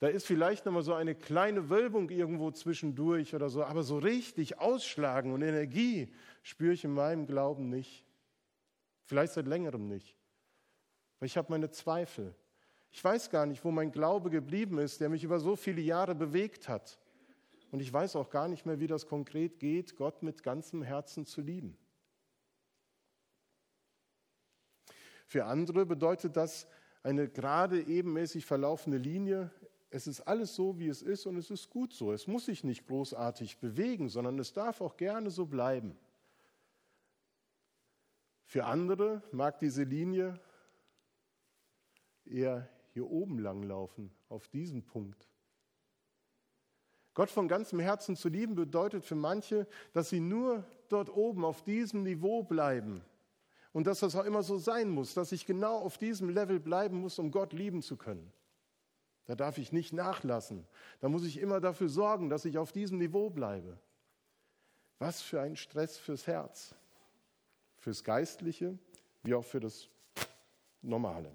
Da 0.01 0.09
ist 0.09 0.27
vielleicht 0.27 0.67
noch 0.67 0.73
mal 0.73 0.83
so 0.83 0.93
eine 0.93 1.15
kleine 1.15 1.71
Wölbung 1.71 2.11
irgendwo 2.11 2.51
zwischendurch 2.51 3.35
oder 3.35 3.49
so, 3.49 3.65
aber 3.65 3.83
so 3.83 3.99
richtig 3.99 4.59
ausschlagen 4.59 5.33
und 5.33 5.43
Energie 5.43 6.13
spüre 6.43 6.73
ich 6.73 6.85
in 6.85 6.93
meinem 6.93 7.27
Glauben 7.27 7.69
nicht. 7.69 8.05
Vielleicht 9.05 9.35
seit 9.35 9.47
längerem 9.47 9.87
nicht. 9.87 10.17
Weil 11.19 11.27
ich 11.27 11.37
habe 11.37 11.51
meine 11.51 11.71
Zweifel. 11.71 12.35
Ich 12.91 13.03
weiß 13.03 13.31
gar 13.31 13.47
nicht, 13.47 13.65
wo 13.65 13.71
mein 13.71 13.93
Glaube 13.93 14.31
geblieben 14.31 14.79
ist, 14.79 15.01
der 15.01 15.09
mich 15.09 15.25
über 15.25 15.41
so 15.41 15.57
viele 15.57 15.81
Jahre 15.81 16.15
bewegt 16.15 16.69
hat. 16.69 16.99
Und 17.71 17.81
ich 17.81 17.93
weiß 17.93 18.17
auch 18.17 18.31
gar 18.31 18.47
nicht 18.49 18.67
mehr, 18.67 18.79
wie 18.79 18.87
das 18.87 19.07
konkret 19.07 19.59
geht, 19.59 19.97
Gott 19.97 20.23
mit 20.23 20.43
ganzem 20.43 20.83
Herzen 20.83 21.27
zu 21.27 21.41
lieben. 21.41 21.77
Für 25.27 25.47
andere 25.47 25.87
bedeutet 25.87 26.37
das 26.37 26.67
eine 27.03 27.29
gerade 27.29 27.83
ebenmäßig 27.83 28.47
verlaufende 28.47 28.99
Linie. 28.99 29.51
Es 29.91 30.07
ist 30.07 30.23
alles 30.23 30.55
so, 30.55 30.79
wie 30.79 30.89
es 30.89 31.03
ist 31.03 31.27
und 31.27 31.37
es 31.37 31.51
ist 31.51 31.71
gut 31.71 31.93
so. 31.93 32.13
Es 32.13 32.27
muss 32.27 32.47
sich 32.47 32.65
nicht 32.65 32.87
großartig 32.87 33.59
bewegen, 33.59 34.09
sondern 34.09 34.39
es 34.39 34.53
darf 34.53 34.81
auch 34.81 34.97
gerne 34.97 35.31
so 35.31 35.47
bleiben. 35.47 35.97
Für 38.47 38.65
andere 38.65 39.23
mag 39.33 39.59
diese 39.59 39.85
Linie 39.85 40.39
eher 42.25 42.69
hier 42.93 43.11
oben 43.11 43.39
langlaufen, 43.39 44.11
auf 44.29 44.49
diesen 44.49 44.85
Punkt. 44.85 45.29
Gott 47.13 47.31
von 47.31 47.49
ganzem 47.49 47.81
Herzen 47.81 48.17
zu 48.17 48.29
lieben 48.29 48.55
bedeutet 48.55 49.05
für 49.05 49.15
manche, 49.15 49.67
dass 49.93 50.11
sie 50.11 50.21
nur 50.21 50.65
dort 50.89 51.11
oben 51.11 51.45
auf 51.45 51.63
diesem 51.63 52.03
Niveau 52.03 52.43
bleiben 52.43 53.05
und 53.75 53.89
dass 53.89 54.01
das 54.01 54.15
auch 54.15 54.25
immer 54.25 54.45
so 54.45 54.57
sein 54.57 54.89
muss, 54.89 55.15
dass 55.15 55.33
ich 55.33 55.45
genau 55.45 55.77
auf 55.77 55.99
diesem 55.99 56.31
Level 56.31 56.61
bleiben 56.61 57.01
muss, 57.01 57.19
um 57.19 57.33
Gott 57.33 57.53
lieben 57.53 57.83
zu 57.83 57.97
können. 57.97 58.33
Da 59.27 59.35
darf 59.35 59.59
ich 59.59 59.73
nicht 59.73 59.93
nachlassen. 59.93 60.65
Da 61.01 61.09
muss 61.09 61.25
ich 61.25 61.39
immer 61.39 61.61
dafür 61.61 61.89
sorgen, 61.89 62.31
dass 62.31 62.45
ich 62.45 62.57
auf 62.57 62.71
diesem 62.71 62.99
Niveau 62.99 63.31
bleibe. 63.31 63.77
Was 65.01 65.23
für 65.23 65.41
ein 65.41 65.57
Stress 65.57 65.99
fürs 65.99 66.27
Herz, 66.27 66.75
fürs 67.77 68.05
Geistliche 68.05 68.79
wie 69.25 69.35
auch 69.35 69.45
für 69.45 69.61
das 69.61 69.89
Normale. 70.81 71.33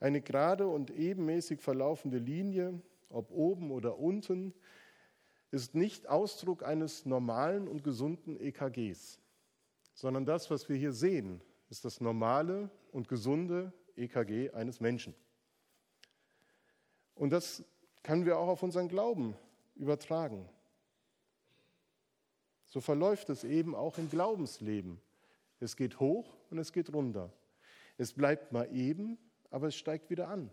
Eine 0.00 0.20
gerade 0.20 0.66
und 0.66 0.90
ebenmäßig 0.90 1.60
verlaufende 1.60 2.18
Linie, 2.18 2.82
ob 3.08 3.30
oben 3.30 3.70
oder 3.70 3.98
unten, 3.98 4.52
ist 5.52 5.76
nicht 5.76 6.08
Ausdruck 6.08 6.64
eines 6.64 7.06
normalen 7.06 7.68
und 7.68 7.84
gesunden 7.84 8.40
EKGs, 8.40 9.20
sondern 9.94 10.26
das, 10.26 10.50
was 10.50 10.68
wir 10.68 10.76
hier 10.76 10.92
sehen, 10.92 11.40
ist 11.70 11.84
das 11.84 12.00
normale 12.00 12.70
und 12.92 13.08
gesunde 13.08 13.72
EKG 13.96 14.50
eines 14.50 14.80
Menschen. 14.80 15.14
Und 17.14 17.30
das 17.30 17.64
können 18.02 18.26
wir 18.26 18.38
auch 18.38 18.48
auf 18.48 18.62
unseren 18.62 18.88
Glauben 18.88 19.34
übertragen. 19.76 20.48
So 22.66 22.80
verläuft 22.80 23.30
es 23.30 23.44
eben 23.44 23.74
auch 23.74 23.98
im 23.98 24.10
Glaubensleben. 24.10 25.00
Es 25.60 25.76
geht 25.76 26.00
hoch 26.00 26.36
und 26.50 26.58
es 26.58 26.72
geht 26.72 26.92
runter. 26.92 27.32
Es 27.96 28.12
bleibt 28.12 28.52
mal 28.52 28.68
eben 28.74 29.16
aber 29.54 29.68
es 29.68 29.76
steigt 29.76 30.10
wieder 30.10 30.26
an. 30.30 30.50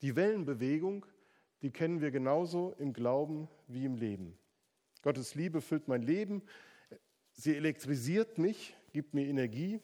Die 0.00 0.14
Wellenbewegung, 0.14 1.04
die 1.60 1.72
kennen 1.72 2.00
wir 2.00 2.12
genauso 2.12 2.72
im 2.78 2.92
Glauben 2.92 3.48
wie 3.66 3.84
im 3.84 3.96
Leben. 3.96 4.38
Gottes 5.02 5.34
Liebe 5.34 5.60
füllt 5.60 5.88
mein 5.88 6.02
Leben, 6.02 6.42
sie 7.34 7.54
elektrisiert 7.56 8.38
mich, 8.38 8.74
gibt 8.92 9.14
mir 9.14 9.26
Energie, 9.26 9.80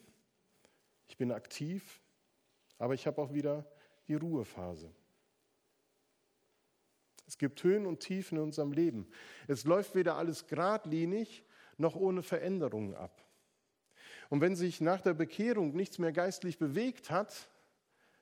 ich 1.09 1.17
bin 1.17 1.33
aktiv, 1.33 2.01
aber 2.79 2.95
ich 2.95 3.07
habe 3.07 3.21
auch 3.21 3.33
wieder 3.33 3.71
die 4.09 4.15
Ruhephase. 4.15 4.91
Es 7.27 7.39
gibt 7.39 7.63
Höhen 7.63 7.87
und 7.87 8.01
Tiefen 8.01 8.39
in 8.39 8.45
unserem 8.45 8.73
Leben. 8.73 9.07
Es 9.47 9.65
läuft 9.65 9.95
weder 9.95 10.17
alles 10.17 10.47
geradlinig 10.47 11.45
noch 11.77 11.95
ohne 11.95 12.23
Veränderungen 12.23 12.95
ab. 12.95 13.25
Und 14.31 14.41
wenn 14.41 14.57
sich 14.57 14.81
nach 14.81 15.01
der 15.01 15.15
Bekehrung 15.15 15.75
nichts 15.75 15.99
mehr 15.99 16.13
geistlich 16.13 16.59
bewegt 16.59 17.11
hat, 17.11 17.49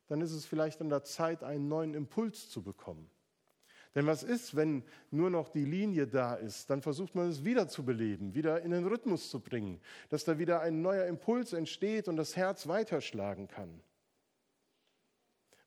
dann 0.08 0.20
ist 0.20 0.32
es 0.32 0.46
vielleicht 0.46 0.80
an 0.80 0.88
der 0.88 1.04
Zeit, 1.04 1.42
einen 1.42 1.68
neuen 1.68 1.94
Impuls 1.94 2.50
zu 2.50 2.62
bekommen. 2.62 3.10
Denn 3.98 4.06
was 4.06 4.22
ist, 4.22 4.54
wenn 4.54 4.84
nur 5.10 5.28
noch 5.28 5.48
die 5.48 5.64
Linie 5.64 6.06
da 6.06 6.34
ist? 6.34 6.70
Dann 6.70 6.82
versucht 6.82 7.16
man 7.16 7.28
es 7.28 7.44
wieder 7.44 7.66
zu 7.66 7.84
beleben, 7.84 8.32
wieder 8.32 8.62
in 8.62 8.70
den 8.70 8.86
Rhythmus 8.86 9.28
zu 9.28 9.40
bringen, 9.40 9.80
dass 10.08 10.22
da 10.22 10.38
wieder 10.38 10.60
ein 10.60 10.82
neuer 10.82 11.06
Impuls 11.06 11.52
entsteht 11.52 12.06
und 12.06 12.16
das 12.16 12.36
Herz 12.36 12.68
weiterschlagen 12.68 13.48
kann. 13.48 13.80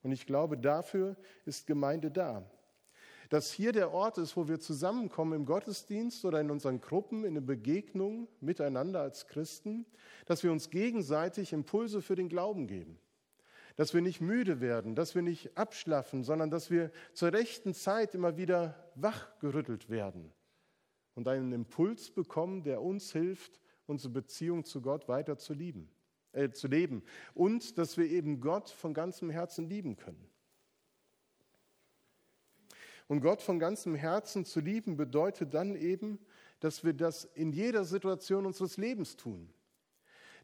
Und 0.02 0.14
ich 0.14 0.26
glaube, 0.26 0.58
dafür 0.58 1.18
ist 1.44 1.68
Gemeinde 1.68 2.10
da. 2.10 2.50
Dass 3.28 3.52
hier 3.52 3.74
der 3.74 3.92
Ort 3.92 4.18
ist, 4.18 4.38
wo 4.38 4.48
wir 4.48 4.62
zusammenkommen 4.62 5.34
im 5.34 5.46
Gottesdienst 5.46 6.24
oder 6.24 6.40
in 6.40 6.52
unseren 6.52 6.80
Gruppen, 6.80 7.26
in 7.26 7.34
der 7.34 7.42
Begegnung 7.42 8.30
miteinander 8.40 9.02
als 9.02 9.28
Christen, 9.28 9.86
dass 10.26 10.42
wir 10.42 10.54
uns 10.54 10.70
gegenseitig 10.70 11.52
Impulse 11.52 12.02
für 12.02 12.16
den 12.16 12.30
Glauben 12.30 12.68
geben 12.68 12.98
dass 13.82 13.96
wir 13.96 14.02
nicht 14.02 14.22
müde 14.22 14.62
werden, 14.62 14.94
dass 14.94 15.16
wir 15.16 15.24
nicht 15.24 15.58
abschlaffen, 15.58 16.24
sondern 16.24 16.52
dass 16.52 16.70
wir 16.70 16.92
zur 17.14 17.34
rechten 17.34 17.74
Zeit 17.74 18.14
immer 18.14 18.38
wieder 18.38 18.76
wachgerüttelt 18.94 19.90
werden 19.90 20.32
und 21.16 21.28
einen 21.28 21.52
Impuls 21.52 22.12
bekommen, 22.12 22.62
der 22.62 22.84
uns 22.84 23.12
hilft, 23.12 23.60
unsere 23.88 24.14
Beziehung 24.14 24.66
zu 24.66 24.84
Gott 24.84 25.08
weiter 25.08 25.40
zu 25.40 25.56
lieben, 25.56 25.90
äh, 26.32 26.52
zu 26.52 26.68
leben 26.68 27.02
und 27.34 27.80
dass 27.80 27.98
wir 27.98 28.06
eben 28.06 28.40
Gott 28.40 28.70
von 28.70 28.94
ganzem 28.94 29.32
Herzen 29.32 29.68
lieben 29.68 29.96
können. 29.96 30.30
Und 33.08 33.22
Gott 33.22 33.42
von 33.42 33.58
ganzem 33.58 33.96
Herzen 33.96 34.46
zu 34.46 34.60
lieben 34.60 34.96
bedeutet 34.96 35.56
dann 35.56 35.76
eben, 35.76 36.20
dass 36.60 36.84
wir 36.84 36.94
das 36.94 37.26
in 37.34 37.52
jeder 37.52 37.84
Situation 37.84 38.46
unseres 38.46 38.78
Lebens 38.78 39.18
tun 39.18 39.52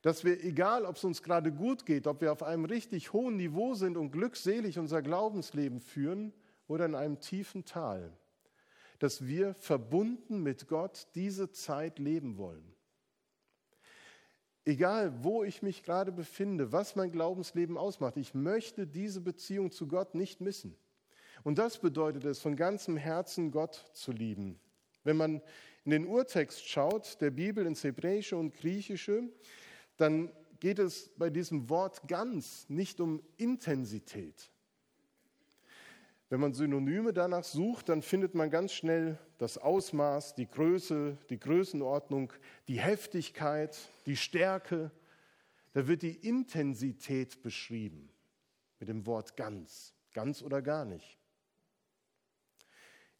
dass 0.01 0.23
wir, 0.23 0.43
egal 0.43 0.85
ob 0.85 0.95
es 0.95 1.03
uns 1.03 1.23
gerade 1.23 1.51
gut 1.51 1.85
geht, 1.85 2.07
ob 2.07 2.21
wir 2.21 2.31
auf 2.31 2.43
einem 2.43 2.65
richtig 2.65 3.13
hohen 3.13 3.37
Niveau 3.37 3.73
sind 3.73 3.97
und 3.97 4.11
glückselig 4.11 4.77
unser 4.79 5.01
Glaubensleben 5.01 5.79
führen 5.79 6.33
oder 6.67 6.85
in 6.85 6.95
einem 6.95 7.19
tiefen 7.19 7.65
Tal, 7.65 8.11
dass 8.99 9.25
wir 9.25 9.53
verbunden 9.55 10.43
mit 10.43 10.67
Gott 10.67 11.07
diese 11.15 11.51
Zeit 11.51 11.99
leben 11.99 12.37
wollen. 12.37 12.73
Egal, 14.65 15.23
wo 15.23 15.45
ich 15.45 15.61
mich 15.61 15.83
gerade 15.83 16.11
befinde, 16.11 16.73
was 16.73 16.97
mein 16.97 17.11
Glaubensleben 17.11 17.77
ausmacht, 17.77 18.17
ich 18.17 18.33
möchte 18.33 18.85
diese 18.85 19.21
Beziehung 19.21 19.71
zu 19.71 19.87
Gott 19.87 20.13
nicht 20.13 20.41
missen. 20.41 20.75
Und 21.43 21.57
das 21.57 21.77
bedeutet 21.77 22.25
es, 22.25 22.39
von 22.39 22.57
ganzem 22.57 22.97
Herzen 22.97 23.51
Gott 23.51 23.89
zu 23.93 24.11
lieben. 24.11 24.59
Wenn 25.05 25.15
man 25.15 25.41
in 25.85 25.91
den 25.91 26.05
Urtext 26.05 26.67
schaut, 26.67 27.21
der 27.21 27.31
Bibel 27.31 27.65
ins 27.65 27.85
Hebräische 27.85 28.35
und 28.35 28.53
Griechische, 28.53 29.29
dann 29.97 30.31
geht 30.59 30.79
es 30.79 31.09
bei 31.17 31.29
diesem 31.29 31.69
Wort 31.69 32.07
ganz 32.07 32.67
nicht 32.69 32.99
um 32.99 33.21
Intensität. 33.37 34.49
Wenn 36.29 36.41
man 36.41 36.53
Synonyme 36.53 37.13
danach 37.13 37.43
sucht, 37.43 37.89
dann 37.89 38.01
findet 38.01 38.35
man 38.35 38.49
ganz 38.49 38.73
schnell 38.73 39.17
das 39.37 39.57
Ausmaß, 39.57 40.35
die 40.35 40.47
Größe, 40.47 41.17
die 41.29 41.39
Größenordnung, 41.39 42.33
die 42.67 42.79
Heftigkeit, 42.79 43.77
die 44.05 44.17
Stärke. 44.17 44.91
Da 45.73 45.87
wird 45.87 46.01
die 46.01 46.15
Intensität 46.15 47.41
beschrieben 47.41 48.09
mit 48.79 48.89
dem 48.89 49.05
Wort 49.05 49.37
ganz, 49.37 49.93
ganz 50.13 50.41
oder 50.41 50.61
gar 50.61 50.83
nicht. 50.83 51.17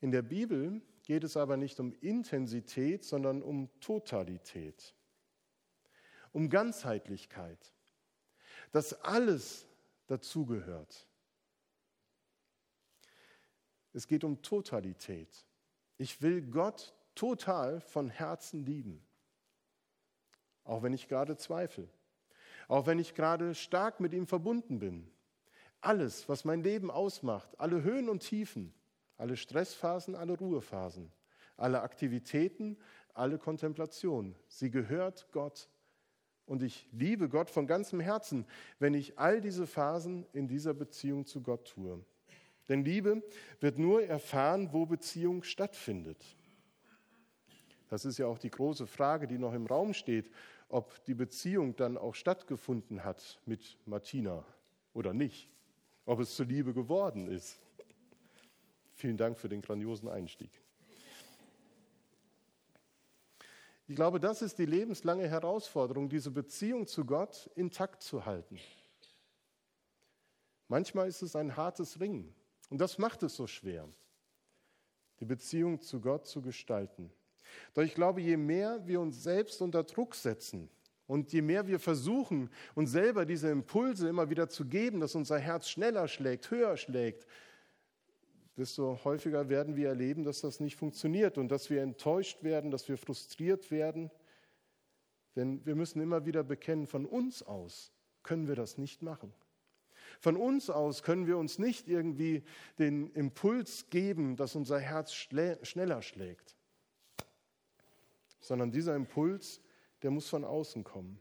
In 0.01 0.11
der 0.11 0.21
Bibel 0.21 0.81
geht 1.03 1.23
es 1.23 1.37
aber 1.37 1.55
nicht 1.55 1.79
um 1.79 1.93
Intensität, 2.01 3.05
sondern 3.05 3.41
um 3.41 3.69
Totalität 3.79 4.96
um 6.37 6.51
Ganzheitlichkeit, 6.51 7.73
dass 8.71 8.93
alles 9.01 9.65
dazugehört. 10.05 11.07
Es 13.91 14.05
geht 14.05 14.23
um 14.23 14.43
Totalität. 14.43 15.47
Ich 15.97 16.21
will 16.21 16.43
Gott 16.43 16.93
total 17.15 17.81
von 17.81 18.11
Herzen 18.11 18.63
lieben, 18.63 19.03
auch 20.63 20.83
wenn 20.83 20.93
ich 20.93 21.07
gerade 21.07 21.37
zweifle, 21.37 21.89
auch 22.67 22.85
wenn 22.85 22.99
ich 22.99 23.15
gerade 23.15 23.55
stark 23.55 23.99
mit 23.99 24.13
ihm 24.13 24.27
verbunden 24.27 24.77
bin. 24.77 25.09
Alles, 25.81 26.29
was 26.29 26.45
mein 26.45 26.61
Leben 26.61 26.91
ausmacht, 26.91 27.59
alle 27.59 27.81
Höhen 27.81 28.09
und 28.09 28.19
Tiefen, 28.19 28.75
alle 29.17 29.37
Stressphasen, 29.37 30.13
alle 30.13 30.37
Ruhephasen, 30.37 31.11
alle 31.55 31.81
Aktivitäten, 31.81 32.77
alle 33.15 33.39
Kontemplationen, 33.39 34.35
sie 34.47 34.69
gehört 34.69 35.31
Gott 35.31 35.67
und 36.47 36.63
ich 36.63 36.87
liebe 36.91 37.29
Gott 37.29 37.49
von 37.49 37.67
ganzem 37.67 37.99
Herzen, 37.99 38.45
wenn 38.79 38.93
ich 38.93 39.19
all 39.19 39.41
diese 39.41 39.67
Phasen 39.67 40.25
in 40.33 40.47
dieser 40.47 40.73
Beziehung 40.73 41.25
zu 41.25 41.41
Gott 41.41 41.67
tue. 41.67 42.03
Denn 42.69 42.83
Liebe 42.83 43.21
wird 43.59 43.77
nur 43.77 44.03
erfahren, 44.03 44.69
wo 44.71 44.85
Beziehung 44.85 45.43
stattfindet. 45.43 46.23
Das 47.89 48.03
ist 48.03 48.17
ja 48.17 48.27
auch 48.27 48.39
die 48.39 48.49
große 48.49 48.87
Frage, 48.87 49.27
die 49.27 49.37
noch 49.37 49.53
im 49.53 49.67
Raum 49.67 49.93
steht, 49.93 50.29
ob 50.69 51.03
die 51.05 51.13
Beziehung 51.13 51.75
dann 51.75 51.97
auch 51.97 52.15
stattgefunden 52.15 53.03
hat 53.03 53.39
mit 53.45 53.77
Martina 53.85 54.43
oder 54.93 55.13
nicht, 55.13 55.49
ob 56.05 56.19
es 56.19 56.35
zur 56.35 56.45
Liebe 56.45 56.73
geworden 56.73 57.27
ist. 57.27 57.59
Vielen 58.93 59.15
Dank 59.15 59.37
für 59.37 59.47
den 59.47 59.61
grandiosen 59.61 60.09
Einstieg. 60.09 60.49
Ich 63.87 63.95
glaube, 63.95 64.19
das 64.19 64.41
ist 64.41 64.59
die 64.59 64.65
lebenslange 64.65 65.29
Herausforderung, 65.29 66.09
diese 66.09 66.29
Beziehung 66.29 66.87
zu 66.87 67.05
Gott 67.05 67.49
intakt 67.55 68.03
zu 68.03 68.25
halten. 68.25 68.59
Manchmal 70.67 71.07
ist 71.07 71.21
es 71.21 71.35
ein 71.37 71.55
hartes 71.55 71.99
Ringen. 71.99 72.35
Und 72.69 72.79
das 72.79 72.97
macht 72.97 73.23
es 73.23 73.35
so 73.35 73.47
schwer, 73.47 73.87
die 75.21 75.25
Beziehung 75.25 75.79
zu 75.79 76.01
Gott 76.01 76.27
zu 76.27 76.41
gestalten. 76.41 77.09
Doch 77.73 77.83
ich 77.83 77.95
glaube, 77.95 78.19
je 78.19 78.35
mehr 78.35 78.85
wir 78.85 78.99
uns 78.99 79.23
selbst 79.23 79.61
unter 79.61 79.83
Druck 79.83 80.15
setzen 80.15 80.69
und 81.07 81.31
je 81.31 81.41
mehr 81.41 81.65
wir 81.65 81.79
versuchen, 81.79 82.49
uns 82.75 82.91
selber 82.91 83.25
diese 83.25 83.49
Impulse 83.49 84.09
immer 84.09 84.29
wieder 84.29 84.49
zu 84.49 84.65
geben, 84.65 84.99
dass 84.99 85.15
unser 85.15 85.39
Herz 85.39 85.69
schneller 85.69 86.09
schlägt, 86.09 86.51
höher 86.51 86.75
schlägt, 86.75 87.25
desto 88.57 88.99
häufiger 89.03 89.49
werden 89.49 89.75
wir 89.75 89.89
erleben, 89.89 90.23
dass 90.23 90.41
das 90.41 90.59
nicht 90.59 90.75
funktioniert 90.75 91.37
und 91.37 91.49
dass 91.49 91.69
wir 91.69 91.83
enttäuscht 91.83 92.43
werden, 92.43 92.71
dass 92.71 92.89
wir 92.89 92.97
frustriert 92.97 93.69
werden. 93.69 94.09
Denn 95.35 95.63
wir 95.65 95.75
müssen 95.75 96.01
immer 96.01 96.25
wieder 96.25 96.43
bekennen, 96.43 96.87
von 96.87 97.05
uns 97.05 97.43
aus 97.43 97.93
können 98.23 98.47
wir 98.47 98.55
das 98.55 98.79
nicht 98.79 99.03
machen. 99.03 99.31
Von 100.19 100.35
uns 100.35 100.71
aus 100.71 101.03
können 101.03 101.27
wir 101.27 101.37
uns 101.37 101.59
nicht 101.59 101.87
irgendwie 101.87 102.43
den 102.79 103.11
Impuls 103.11 103.89
geben, 103.91 104.35
dass 104.35 104.55
unser 104.55 104.79
Herz 104.79 105.13
schneller 105.13 106.01
schlägt, 106.01 106.55
sondern 108.39 108.71
dieser 108.71 108.95
Impuls, 108.95 109.61
der 110.01 110.09
muss 110.09 110.27
von 110.27 110.43
außen 110.43 110.83
kommen. 110.83 111.19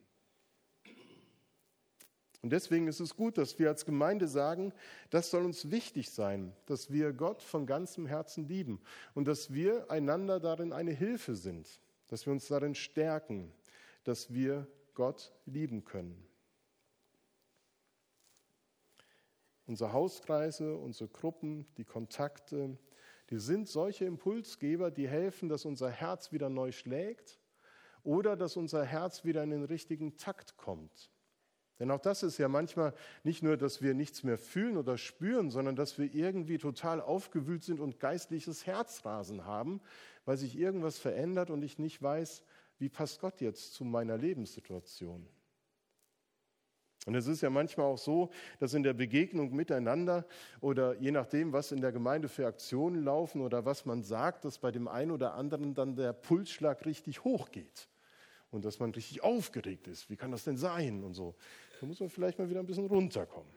Und 2.47 2.51
deswegen 2.51 2.87
ist 2.87 3.01
es 3.01 3.17
gut, 3.17 3.39
dass 3.39 3.59
wir 3.59 3.71
als 3.71 3.85
Gemeinde 3.85 4.29
sagen, 4.29 4.73
das 5.11 5.31
soll 5.31 5.45
uns 5.45 5.73
wichtig 5.73 6.13
sein, 6.13 6.55
dass 6.67 6.93
wir 6.93 7.13
Gott 7.13 7.43
von 7.43 7.67
ganzem 7.67 8.07
Herzen 8.07 8.47
lieben 8.47 8.81
und 9.17 9.27
dass 9.27 9.53
wir 9.53 9.91
einander 9.91 10.39
darin 10.39 10.73
eine 10.73 10.93
Hilfe 10.93 11.35
sind, 11.35 11.81
dass 12.07 12.25
wir 12.25 12.33
uns 12.33 12.47
darin 12.47 12.77
stärken, 12.77 13.53
dass 14.05 14.33
wir 14.33 14.69
Gott 14.95 15.35
lieben 15.45 15.85
können. 15.85 16.25
Unsere 19.67 19.93
Hauskreise, 19.93 20.77
unsere 20.77 21.09
Gruppen, 21.09 21.67
die 21.79 21.85
Kontakte, 21.85 22.79
die 23.31 23.41
sind 23.41 23.67
solche 23.67 24.05
Impulsgeber, 24.05 24.93
die 24.93 25.09
helfen, 25.09 25.49
dass 25.49 25.65
unser 25.65 25.91
Herz 25.91 26.31
wieder 26.31 26.49
neu 26.49 26.71
schlägt 26.71 27.41
oder 28.05 28.37
dass 28.37 28.57
unser 28.57 28.85
Herz 28.85 29.25
wieder 29.25 29.43
in 29.43 29.51
den 29.51 29.65
richtigen 29.65 30.17
Takt 30.17 30.57
kommt. 30.57 31.11
Denn 31.79 31.91
auch 31.91 32.01
das 32.01 32.23
ist 32.23 32.39
ja 32.39 32.49
manchmal 32.49 32.95
nicht 33.23 33.43
nur, 33.43 33.57
dass 33.57 33.83
wir 33.83 33.95
nichts 33.95 34.23
mehr 34.23 34.39
fühlen 34.39 34.77
oder 34.77 34.97
spüren, 34.97 35.51
sondern 35.51 35.77
dass 35.77 35.99
wir 35.99 36.15
irgendwie 36.15 36.59
total 36.59 37.01
aufgewühlt 37.01 37.65
sind 37.65 37.81
und 37.81 38.01
geistliches 38.01 38.67
Herzrasen 38.67 39.45
haben, 39.45 39.81
weil 40.25 40.39
sich 40.39 40.59
irgendwas 40.59 40.99
verändert 40.99 41.51
und 41.51 41.63
ich 41.63 41.79
nicht 41.79 42.03
weiß, 42.03 42.43
wie 42.79 42.89
passt 42.89 43.21
Gott 43.21 43.41
jetzt 43.41 43.75
zu 43.75 43.85
meiner 43.85 44.17
Lebenssituation. 44.17 45.27
Und 47.07 47.15
es 47.15 47.29
ist 47.29 47.41
ja 47.41 47.51
manchmal 47.51 47.87
auch 47.87 47.99
so, 47.99 48.31
dass 48.59 48.75
in 48.75 48.83
der 48.83 48.93
Begegnung 48.93 49.55
miteinander 49.55 50.27
oder 50.61 50.95
je 50.99 51.13
nachdem, 51.13 51.53
was 51.53 51.71
in 51.71 51.81
der 51.81 51.93
Gemeinde 51.93 52.29
für 52.29 52.47
Aktionen 52.47 53.05
laufen 53.05 53.43
oder 53.43 53.65
was 53.65 53.85
man 53.85 54.03
sagt, 54.03 54.45
dass 54.45 54.59
bei 54.59 54.73
dem 54.73 54.89
einen 54.89 55.13
oder 55.13 55.35
anderen 55.35 55.73
dann 55.73 55.95
der 55.95 56.13
Pulsschlag 56.13 56.85
richtig 56.85 57.23
hochgeht 57.23 57.89
und 58.51 58.65
dass 58.65 58.81
man 58.81 58.91
richtig 58.91 59.23
aufgeregt 59.23 59.87
ist. 59.87 60.11
Wie 60.11 60.17
kann 60.17 60.33
das 60.33 60.43
denn 60.43 60.57
sein 60.57 61.05
und 61.05 61.15
so. 61.15 61.37
Da 61.81 61.87
muss 61.87 62.01
man 62.01 62.09
vielleicht 62.09 62.39
mal 62.39 62.49
wieder 62.49 62.61
ein 62.61 62.67
bisschen 62.67 62.87
runterkommen. 62.87 63.53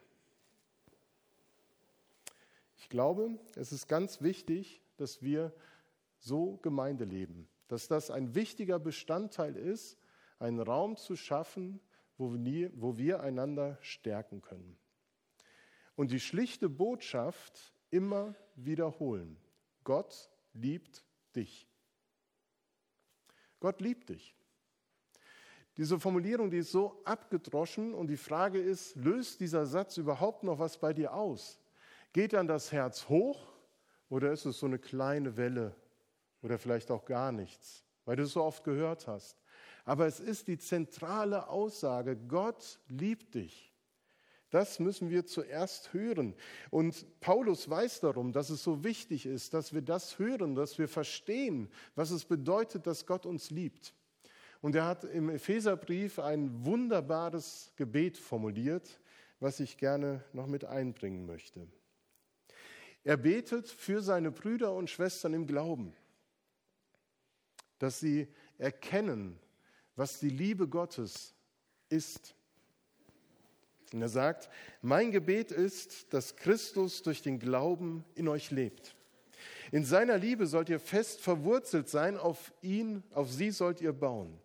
Ich 2.77 2.89
glaube, 2.89 3.37
es 3.55 3.71
ist 3.71 3.87
ganz 3.87 4.21
wichtig, 4.21 4.81
dass 4.97 5.21
wir 5.21 5.53
so 6.17 6.57
Gemeinde 6.57 7.05
leben, 7.05 7.47
dass 7.67 7.87
das 7.87 8.09
ein 8.11 8.35
wichtiger 8.35 8.79
Bestandteil 8.79 9.55
ist, 9.55 9.97
einen 10.39 10.59
Raum 10.59 10.97
zu 10.97 11.15
schaffen, 11.15 11.79
wo 12.17 12.33
wir, 12.97 13.21
einander 13.21 13.77
stärken 13.81 14.41
können. 14.41 14.77
Und 15.95 16.11
die 16.11 16.19
schlichte 16.19 16.67
Botschaft 16.67 17.73
immer 17.91 18.35
wiederholen. 18.55 19.37
Gott 19.83 20.29
liebt 20.53 21.05
dich. 21.35 21.67
Gott 23.59 23.81
liebt 23.81 24.09
dich. 24.09 24.35
Diese 25.79 25.97
Formulierung, 25.97 26.51
die 26.51 26.57
ist 26.57 26.73
so 26.73 26.99
abgedroschen 27.05 27.93
und 27.93 28.07
die 28.07 28.17
Frage 28.17 28.59
ist, 28.59 28.97
löst 28.97 29.39
dieser 29.39 29.65
Satz 29.65 29.95
überhaupt 29.95 30.43
noch 30.43 30.59
was 30.59 30.77
bei 30.77 30.91
dir 30.91 31.13
aus? 31.13 31.57
Geht 32.11 32.33
dann 32.33 32.49
das 32.49 32.73
Herz 32.73 33.07
hoch 33.07 33.47
oder 34.09 34.33
ist 34.33 34.43
es 34.43 34.59
so 34.59 34.65
eine 34.65 34.77
kleine 34.77 35.37
Welle 35.37 35.73
oder 36.41 36.57
vielleicht 36.57 36.91
auch 36.91 37.05
gar 37.05 37.31
nichts, 37.31 37.85
weil 38.03 38.17
du 38.17 38.23
es 38.23 38.33
so 38.33 38.43
oft 38.43 38.65
gehört 38.65 39.07
hast? 39.07 39.41
Aber 39.85 40.05
es 40.05 40.19
ist 40.19 40.49
die 40.49 40.57
zentrale 40.57 41.47
Aussage, 41.47 42.17
Gott 42.17 42.81
liebt 42.89 43.33
dich. 43.35 43.73
Das 44.49 44.79
müssen 44.79 45.09
wir 45.09 45.25
zuerst 45.27 45.93
hören. 45.93 46.35
Und 46.71 47.05
Paulus 47.21 47.69
weiß 47.69 48.01
darum, 48.01 48.33
dass 48.33 48.49
es 48.49 48.61
so 48.65 48.83
wichtig 48.83 49.25
ist, 49.25 49.53
dass 49.53 49.73
wir 49.73 49.81
das 49.81 50.19
hören, 50.19 50.55
dass 50.55 50.77
wir 50.77 50.89
verstehen, 50.89 51.69
was 51.95 52.11
es 52.11 52.25
bedeutet, 52.25 52.85
dass 52.85 53.05
Gott 53.05 53.25
uns 53.25 53.49
liebt. 53.49 53.93
Und 54.61 54.75
er 54.75 54.85
hat 54.85 55.05
im 55.05 55.29
Epheserbrief 55.29 56.19
ein 56.19 56.65
wunderbares 56.65 57.71
Gebet 57.77 58.17
formuliert, 58.17 58.99
was 59.39 59.59
ich 59.59 59.77
gerne 59.77 60.23
noch 60.33 60.47
mit 60.47 60.65
einbringen 60.65 61.25
möchte. 61.25 61.67
Er 63.03 63.15
betet 63.15 63.69
für 63.69 64.01
seine 64.01 64.31
Brüder 64.31 64.73
und 64.73 64.89
Schwestern 64.89 65.33
im 65.33 65.47
Glauben, 65.47 65.93
dass 67.79 67.99
sie 67.99 68.27
erkennen, 68.57 69.39
was 69.95 70.19
die 70.19 70.29
Liebe 70.29 70.67
Gottes 70.67 71.33
ist. 71.87 72.35
Und 73.93 74.01
er 74.01 74.09
sagt, 74.09 74.49
mein 74.81 75.11
Gebet 75.11 75.51
ist, 75.51 76.13
dass 76.13 76.35
Christus 76.35 77.01
durch 77.01 77.21
den 77.21 77.39
Glauben 77.39 78.03
in 78.15 78.27
euch 78.27 78.51
lebt. 78.51 78.95
In 79.71 79.85
seiner 79.85 80.17
Liebe 80.17 80.45
sollt 80.45 80.69
ihr 80.69 80.79
fest 80.79 81.21
verwurzelt 81.21 81.87
sein, 81.87 82.17
auf 82.17 82.53
ihn, 82.61 83.03
auf 83.13 83.31
sie 83.31 83.51
sollt 83.51 83.81
ihr 83.81 83.93
bauen. 83.93 84.39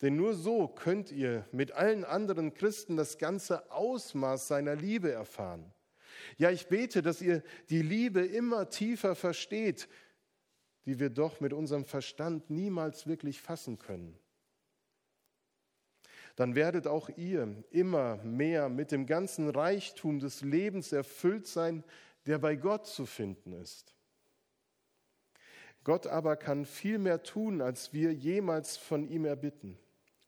Denn 0.00 0.16
nur 0.16 0.34
so 0.34 0.68
könnt 0.68 1.10
ihr 1.10 1.46
mit 1.50 1.72
allen 1.72 2.04
anderen 2.04 2.54
Christen 2.54 2.96
das 2.96 3.18
ganze 3.18 3.70
Ausmaß 3.70 4.48
seiner 4.48 4.76
Liebe 4.76 5.10
erfahren. 5.10 5.72
Ja, 6.36 6.50
ich 6.50 6.68
bete, 6.68 7.02
dass 7.02 7.20
ihr 7.20 7.42
die 7.68 7.82
Liebe 7.82 8.24
immer 8.24 8.68
tiefer 8.70 9.14
versteht, 9.14 9.88
die 10.84 11.00
wir 11.00 11.10
doch 11.10 11.40
mit 11.40 11.52
unserem 11.52 11.84
Verstand 11.84 12.48
niemals 12.50 13.06
wirklich 13.06 13.40
fassen 13.40 13.78
können 13.78 14.18
dann 16.38 16.54
werdet 16.54 16.86
auch 16.86 17.08
ihr 17.16 17.64
immer 17.72 18.14
mehr 18.18 18.68
mit 18.68 18.92
dem 18.92 19.06
ganzen 19.06 19.50
Reichtum 19.50 20.20
des 20.20 20.42
Lebens 20.42 20.92
erfüllt 20.92 21.48
sein, 21.48 21.82
der 22.26 22.38
bei 22.38 22.54
Gott 22.54 22.86
zu 22.86 23.06
finden 23.06 23.54
ist. 23.54 23.96
Gott 25.82 26.06
aber 26.06 26.36
kann 26.36 26.64
viel 26.64 26.98
mehr 26.98 27.24
tun, 27.24 27.60
als 27.60 27.92
wir 27.92 28.14
jemals 28.14 28.76
von 28.76 29.08
ihm 29.08 29.24
erbitten 29.24 29.80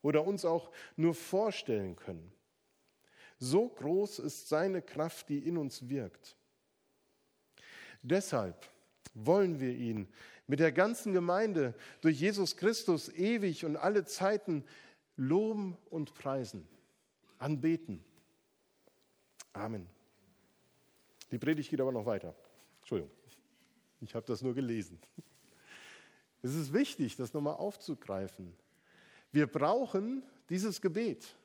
oder 0.03 0.27
uns 0.27 0.45
auch 0.45 0.71
nur 0.97 1.15
vorstellen 1.15 1.97
können. 1.97 2.33
So 3.39 3.69
groß 3.69 4.19
ist 4.21 4.49
seine 4.49 4.83
Kraft, 4.83 5.29
die 5.29 5.39
in 5.39 5.57
uns 5.57 5.89
wirkt. 5.89 6.37
Deshalb 8.03 8.69
wollen 9.15 9.61
wir 9.61 9.75
ihn 9.75 10.09
mit 10.47 10.61
der 10.61 10.73
ganzen 10.73 11.13
Gemeinde 11.13 11.75
durch 12.01 12.21
Jesus 12.21 12.57
Christus 12.57 13.09
ewig 13.09 13.65
und 13.65 13.77
alle 13.77 14.05
Zeiten 14.05 14.65
loben 15.17 15.77
und 15.91 16.15
preisen, 16.15 16.67
anbeten. 17.39 18.05
Amen. 19.53 19.87
Die 21.31 21.39
Predigt 21.39 21.71
geht 21.71 21.81
aber 21.81 21.93
noch 21.93 22.07
weiter. 22.07 22.35
Entschuldigung, 22.81 23.15
ich 24.01 24.15
habe 24.15 24.27
das 24.27 24.43
nur 24.43 24.55
gelesen. 24.55 24.99
Es 26.43 26.55
ist 26.55 26.73
wichtig, 26.73 27.17
das 27.17 27.35
nochmal 27.35 27.57
aufzugreifen. 27.57 28.55
Wir 29.33 29.47
brauchen 29.47 30.23
dieses 30.49 30.81
Gebet. 30.81 31.37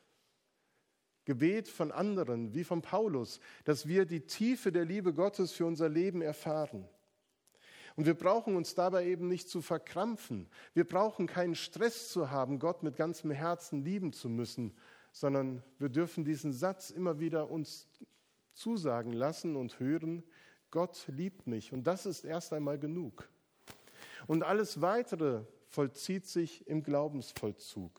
Gebet 1.26 1.68
von 1.68 1.92
anderen, 1.92 2.54
wie 2.54 2.64
von 2.64 2.82
Paulus, 2.82 3.40
dass 3.64 3.88
wir 3.88 4.06
die 4.06 4.22
Tiefe 4.22 4.72
der 4.72 4.86
Liebe 4.86 5.14
Gottes 5.14 5.52
für 5.52 5.66
unser 5.66 5.90
Leben 5.90 6.22
erfahren. 6.22 6.88
Und 7.96 8.06
wir 8.06 8.14
brauchen 8.14 8.56
uns 8.56 8.76
dabei 8.76 9.06
eben 9.06 9.28
nicht 9.28 9.50
zu 9.50 9.62
verkrampfen. 9.62 10.48
Wir 10.74 10.84
brauchen 10.84 11.28
keinen 11.28 11.56
Stress 11.56 12.10
zu 12.10 12.30
haben, 12.30 12.60
Gott 12.60 12.84
mit 12.84 12.96
ganzem 12.96 13.32
Herzen 13.32 13.84
lieben 13.84 14.14
zu 14.14 14.30
müssen, 14.30 14.76
sondern 15.12 15.64
wir 15.80 15.90
dürfen 15.90 16.26
diesen 16.26 16.52
Satz 16.52 16.90
immer 16.90 17.20
wieder 17.20 17.50
uns 17.50 17.88
zusagen 18.54 19.14
lassen 19.14 19.56
und 19.56 19.80
hören, 19.80 20.24
Gott 20.72 21.06
liebt 21.08 21.48
mich. 21.48 21.72
Und 21.72 21.88
das 21.88 22.06
ist 22.06 22.26
erst 22.26 22.52
einmal 22.52 22.78
genug. 22.78 23.30
Und 24.28 24.44
alles 24.44 24.82
Weitere 24.82 25.44
vollzieht 25.76 26.26
sich 26.26 26.66
im 26.68 26.84
Glaubensvollzug. 26.84 27.92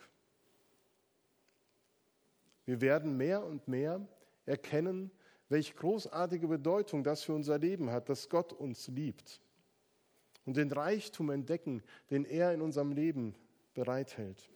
Wir 2.64 2.80
werden 2.80 3.18
mehr 3.18 3.44
und 3.44 3.68
mehr 3.68 4.00
erkennen, 4.46 5.10
welche 5.50 5.74
großartige 5.74 6.48
Bedeutung 6.48 7.04
das 7.04 7.22
für 7.22 7.34
unser 7.34 7.58
Leben 7.58 7.90
hat, 7.90 8.08
dass 8.08 8.30
Gott 8.30 8.54
uns 8.54 8.88
liebt 8.88 9.42
und 10.46 10.56
den 10.56 10.72
Reichtum 10.72 11.30
entdecken, 11.30 11.82
den 12.10 12.24
er 12.24 12.54
in 12.54 12.62
unserem 12.62 12.92
Leben 12.92 13.34
bereithält. 13.74 14.48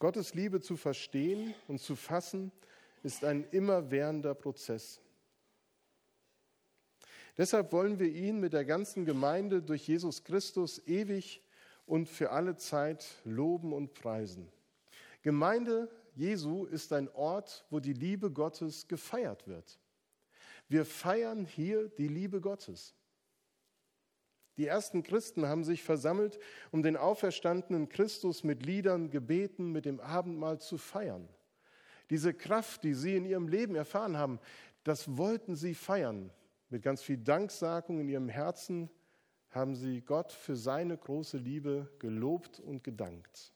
Gottes 0.00 0.34
Liebe 0.34 0.60
zu 0.60 0.76
verstehen 0.76 1.54
und 1.68 1.80
zu 1.80 1.94
fassen, 1.94 2.50
ist 3.04 3.24
ein 3.24 3.48
immerwährender 3.52 4.34
Prozess. 4.34 5.00
Deshalb 7.38 7.72
wollen 7.72 7.98
wir 7.98 8.08
ihn 8.08 8.40
mit 8.40 8.52
der 8.52 8.64
ganzen 8.64 9.04
Gemeinde 9.04 9.62
durch 9.62 9.86
Jesus 9.86 10.24
Christus 10.24 10.80
ewig 10.86 11.42
und 11.84 12.08
für 12.08 12.30
alle 12.30 12.56
Zeit 12.56 13.06
loben 13.24 13.72
und 13.72 13.94
preisen. 13.94 14.48
Gemeinde 15.22 15.90
Jesu 16.14 16.64
ist 16.64 16.92
ein 16.92 17.10
Ort, 17.14 17.66
wo 17.68 17.78
die 17.78 17.92
Liebe 17.92 18.30
Gottes 18.30 18.88
gefeiert 18.88 19.46
wird. 19.46 19.78
Wir 20.68 20.84
feiern 20.84 21.44
hier 21.44 21.88
die 21.88 22.08
Liebe 22.08 22.40
Gottes. 22.40 22.94
Die 24.56 24.66
ersten 24.66 25.02
Christen 25.02 25.46
haben 25.46 25.64
sich 25.64 25.82
versammelt, 25.82 26.38
um 26.70 26.82
den 26.82 26.96
auferstandenen 26.96 27.90
Christus 27.90 28.42
mit 28.42 28.64
Liedern, 28.64 29.10
Gebeten, 29.10 29.70
mit 29.70 29.84
dem 29.84 30.00
Abendmahl 30.00 30.58
zu 30.58 30.78
feiern. 30.78 31.28
Diese 32.08 32.32
Kraft, 32.32 32.82
die 32.82 32.94
sie 32.94 33.16
in 33.16 33.26
ihrem 33.26 33.48
Leben 33.48 33.74
erfahren 33.74 34.16
haben, 34.16 34.40
das 34.84 35.16
wollten 35.18 35.56
sie 35.56 35.74
feiern. 35.74 36.30
Mit 36.68 36.82
ganz 36.82 37.02
viel 37.02 37.18
Danksagung 37.18 38.00
in 38.00 38.08
ihrem 38.08 38.28
Herzen 38.28 38.90
haben 39.50 39.74
sie 39.74 40.00
Gott 40.00 40.32
für 40.32 40.56
seine 40.56 40.98
große 40.98 41.38
Liebe 41.38 41.90
gelobt 41.98 42.60
und 42.60 42.82
gedankt. 42.82 43.52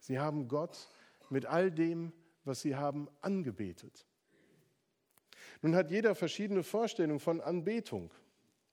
Sie 0.00 0.18
haben 0.18 0.48
Gott 0.48 0.88
mit 1.30 1.46
all 1.46 1.70
dem, 1.70 2.12
was 2.44 2.60
sie 2.60 2.76
haben, 2.76 3.08
angebetet. 3.20 4.06
Nun 5.62 5.74
hat 5.74 5.90
jeder 5.90 6.14
verschiedene 6.14 6.62
Vorstellungen 6.62 7.20
von 7.20 7.40
Anbetung. 7.40 8.12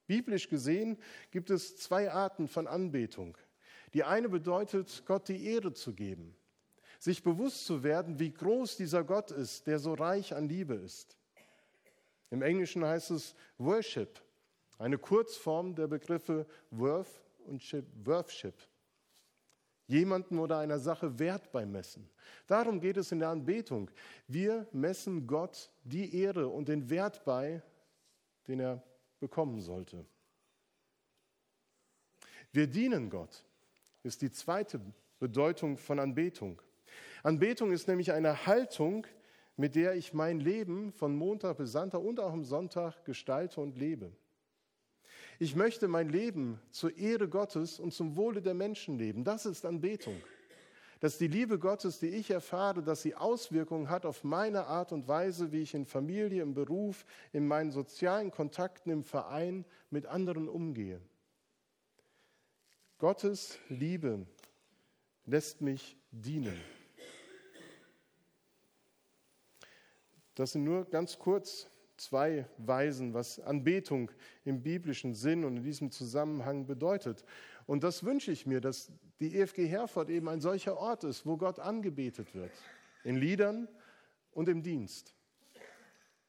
Biblisch 0.08 0.50
gesehen 0.50 0.98
gibt 1.30 1.50
es 1.50 1.78
zwei 1.78 2.12
Arten 2.12 2.50
von 2.50 2.68
Anbetung. 2.68 3.38
Die 3.94 4.04
eine 4.04 4.28
bedeutet, 4.28 5.04
Gott 5.06 5.30
die 5.30 5.46
Ehre 5.46 5.74
zu 5.74 5.94
geben, 5.94 6.36
sich 7.00 7.24
bewusst 7.24 7.66
zu 7.66 7.84
werden, 7.84 8.20
wie 8.20 8.34
groß 8.34 8.76
dieser 8.76 9.04
Gott 9.04 9.32
ist, 9.32 9.68
der 9.68 9.80
so 9.80 9.94
reich 9.94 10.36
an 10.36 10.50
Liebe 10.50 10.74
ist. 10.74 11.18
Im 12.32 12.42
Englischen 12.42 12.84
heißt 12.84 13.12
es 13.12 13.36
Worship, 13.58 14.22
eine 14.80 14.98
Kurzform 14.98 15.76
der 15.76 15.88
Begriffe 15.88 16.48
Worth 16.72 17.22
und 17.46 17.62
Worthship. 18.06 18.56
Jemanden 19.88 20.40
oder 20.40 20.58
einer 20.58 20.80
Sache 20.80 21.20
Wert 21.20 21.52
beimessen. 21.52 22.10
Darum 22.48 22.80
geht 22.80 22.96
es 22.96 23.12
in 23.12 23.20
der 23.20 23.30
Anbetung. 23.30 23.92
Wir 24.28 24.66
messen 24.72 25.28
Gott 25.28 25.70
die 25.84 26.16
Ehre 26.16 26.48
und 26.48 26.70
den 26.70 26.90
Wert 26.90 27.26
bei, 27.26 27.62
den 28.48 28.62
er 28.62 28.82
bekommen 29.20 29.60
sollte. 29.60 30.06
Wir 32.54 32.68
dienen 32.68 33.10
Gott, 33.10 33.44
ist 34.04 34.22
die 34.22 34.32
zweite 34.32 34.80
Bedeutung 35.20 35.78
von 35.78 36.00
Anbetung. 36.00 36.62
Anbetung 37.24 37.74
ist 37.74 37.90
nämlich 37.90 38.14
eine 38.14 38.46
Haltung, 38.46 39.06
mit 39.58 39.76
der 39.76 39.96
ich 39.96 40.14
mein 40.14 40.40
Leben 40.40 40.92
von 40.92 41.16
Montag 41.16 41.58
bis 41.58 41.72
Sonntag 41.72 42.02
und 42.02 42.20
auch 42.20 42.34
am 42.34 42.44
Sonntag 42.44 43.06
gestalte 43.06 43.62
und 43.62 43.78
lebe. 43.78 44.12
Ich 45.40 45.56
möchte 45.56 45.88
mein 45.88 46.10
Leben 46.10 46.60
zur 46.70 46.96
Ehre 46.98 47.28
Gottes 47.28 47.80
und 47.80 47.94
zum 47.94 48.16
Wohle 48.16 48.42
der 48.42 48.54
Menschen 48.54 48.98
leben. 48.98 49.24
Das 49.24 49.46
ist 49.46 49.66
Anbetung. 49.66 50.16
Dass 51.00 51.18
die 51.18 51.28
Liebe 51.28 51.58
Gottes, 51.58 51.98
die 51.98 52.10
ich 52.10 52.30
erfahre, 52.30 52.84
dass 52.84 53.02
sie 53.02 53.16
Auswirkungen 53.16 53.90
hat 53.90 54.06
auf 54.06 54.24
meine 54.24 54.68
Art 54.68 54.92
und 54.92 55.08
Weise, 55.08 55.52
wie 55.52 55.64
ich 55.64 55.74
in 55.74 55.88
Familie, 55.88 56.44
im 56.44 56.54
Beruf, 56.54 57.08
in 57.34 57.48
meinen 57.48 57.72
sozialen 57.72 58.30
Kontakten, 58.30 58.92
im 58.92 59.04
Verein 59.04 59.66
mit 59.90 60.06
anderen 60.06 60.48
umgehe. 60.48 61.02
Gottes 63.00 63.58
Liebe 63.68 64.28
lässt 65.26 65.62
mich 65.62 65.98
dienen. 66.12 66.62
Das 70.42 70.54
sind 70.54 70.64
nur 70.64 70.86
ganz 70.86 71.20
kurz 71.20 71.70
zwei 71.98 72.48
Weisen, 72.58 73.14
was 73.14 73.40
Anbetung 73.40 74.10
im 74.44 74.64
biblischen 74.64 75.14
Sinn 75.14 75.46
und 75.46 75.58
in 75.58 75.62
diesem 75.62 75.92
Zusammenhang 75.92 76.66
bedeutet. 76.66 77.24
Und 77.68 77.84
das 77.84 78.04
wünsche 78.04 78.32
ich 78.32 78.48
mir, 78.48 78.60
dass 78.60 78.92
die 79.20 79.36
EFG 79.38 79.68
Herford 79.68 80.10
eben 80.10 80.28
ein 80.28 80.42
solcher 80.42 80.78
Ort 80.78 81.04
ist, 81.04 81.28
wo 81.28 81.38
Gott 81.38 81.60
angebetet 81.60 82.34
wird, 82.34 82.50
in 83.04 83.18
Liedern 83.18 83.68
und 84.32 84.50
im 84.50 84.64
Dienst. 84.64 85.14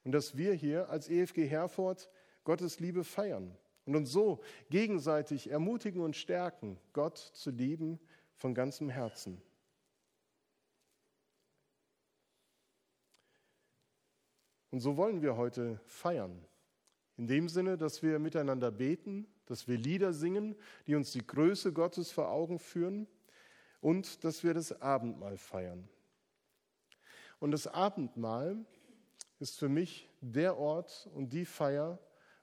Und 0.05 0.13
dass 0.13 0.37
wir 0.37 0.53
hier 0.53 0.91
als 0.91 1.09
EFG 1.09 1.47
Herford 1.47 2.11
Gottes 2.45 2.81
Liebe 2.81 3.05
feiern 3.05 3.57
und 3.87 3.97
uns 3.97 4.13
so 4.13 4.43
gegenseitig 4.69 5.49
ermutigen 5.49 6.03
und 6.03 6.17
stärken, 6.17 6.79
Gott 6.93 7.17
zu 7.17 7.51
lieben 7.51 7.99
von 8.37 8.53
ganzem 8.53 8.91
Herzen. 8.91 9.41
Und 14.73 14.81
so 14.81 14.97
wollen 14.97 15.21
wir 15.21 15.37
heute 15.37 15.79
feiern. 15.85 16.45
In 17.19 17.27
dem 17.27 17.51
Sinne, 17.51 17.77
dass 17.77 18.03
wir 18.03 18.19
miteinander 18.19 18.71
beten, 18.71 19.27
dass 19.45 19.69
wir 19.69 19.77
Lieder 19.77 20.15
singen, 20.15 20.57
die 20.87 20.95
uns 20.95 21.13
die 21.13 21.27
Größe 21.27 21.75
Gottes 21.75 22.11
vor 22.11 22.31
Augen 22.31 22.59
führen 22.59 23.07
und 23.83 24.25
dass 24.25 24.43
wir 24.43 24.55
das 24.55 24.81
Abendmahl 24.81 25.37
feiern. 25.37 25.87
Und 27.39 27.51
das 27.51 27.67
Abendmahl 27.67 28.65
ist 29.41 29.59
für 29.59 29.69
mich 29.69 30.09
der 30.23 30.57
Ort 30.57 31.11
und 31.13 31.35
die 31.35 31.45
Feier, 31.45 31.99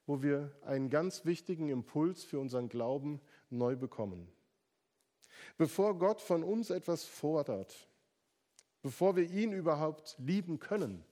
wo 0.05 0.21
wir 0.21 0.55
einen 0.61 0.91
ganz 0.91 1.25
wichtigen 1.25 1.69
Impuls 1.69 2.23
für 2.23 2.39
unseren 2.39 2.69
Glauben 2.69 3.21
neu 3.49 3.75
bekommen. 3.75 4.31
Bevor 5.57 5.97
Gott 5.97 6.21
von 6.21 6.43
uns 6.43 6.69
etwas 6.69 7.05
fordert, 7.05 7.87
bevor 8.83 9.15
wir 9.15 9.27
ihn 9.31 9.51
überhaupt 9.51 10.15
lieben 10.19 10.59
können, 10.59 11.03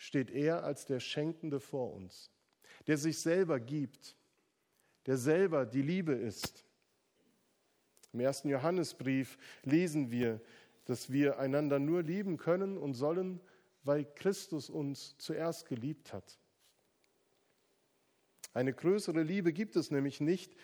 steht 0.00 0.30
er 0.30 0.64
als 0.64 0.86
der 0.86 0.98
Schenkende 0.98 1.60
vor 1.60 1.92
uns, 1.92 2.30
der 2.86 2.96
sich 2.96 3.18
selber 3.18 3.60
gibt, 3.60 4.16
der 5.04 5.18
selber 5.18 5.66
die 5.66 5.82
Liebe 5.82 6.14
ist. 6.14 6.64
Im 8.14 8.20
ersten 8.20 8.48
Johannesbrief 8.48 9.36
lesen 9.62 10.10
wir, 10.10 10.40
dass 10.86 11.12
wir 11.12 11.38
einander 11.38 11.78
nur 11.78 12.02
lieben 12.02 12.38
können 12.38 12.78
und 12.78 12.94
sollen, 12.94 13.42
weil 13.82 14.06
Christus 14.14 14.70
uns 14.70 15.18
zuerst 15.18 15.68
geliebt 15.68 16.14
hat. 16.14 16.38
Eine 18.54 18.72
größere 18.72 19.22
Liebe 19.22 19.52
gibt 19.52 19.76
es 19.76 19.90
nämlich 19.90 20.18
nicht. 20.18 20.56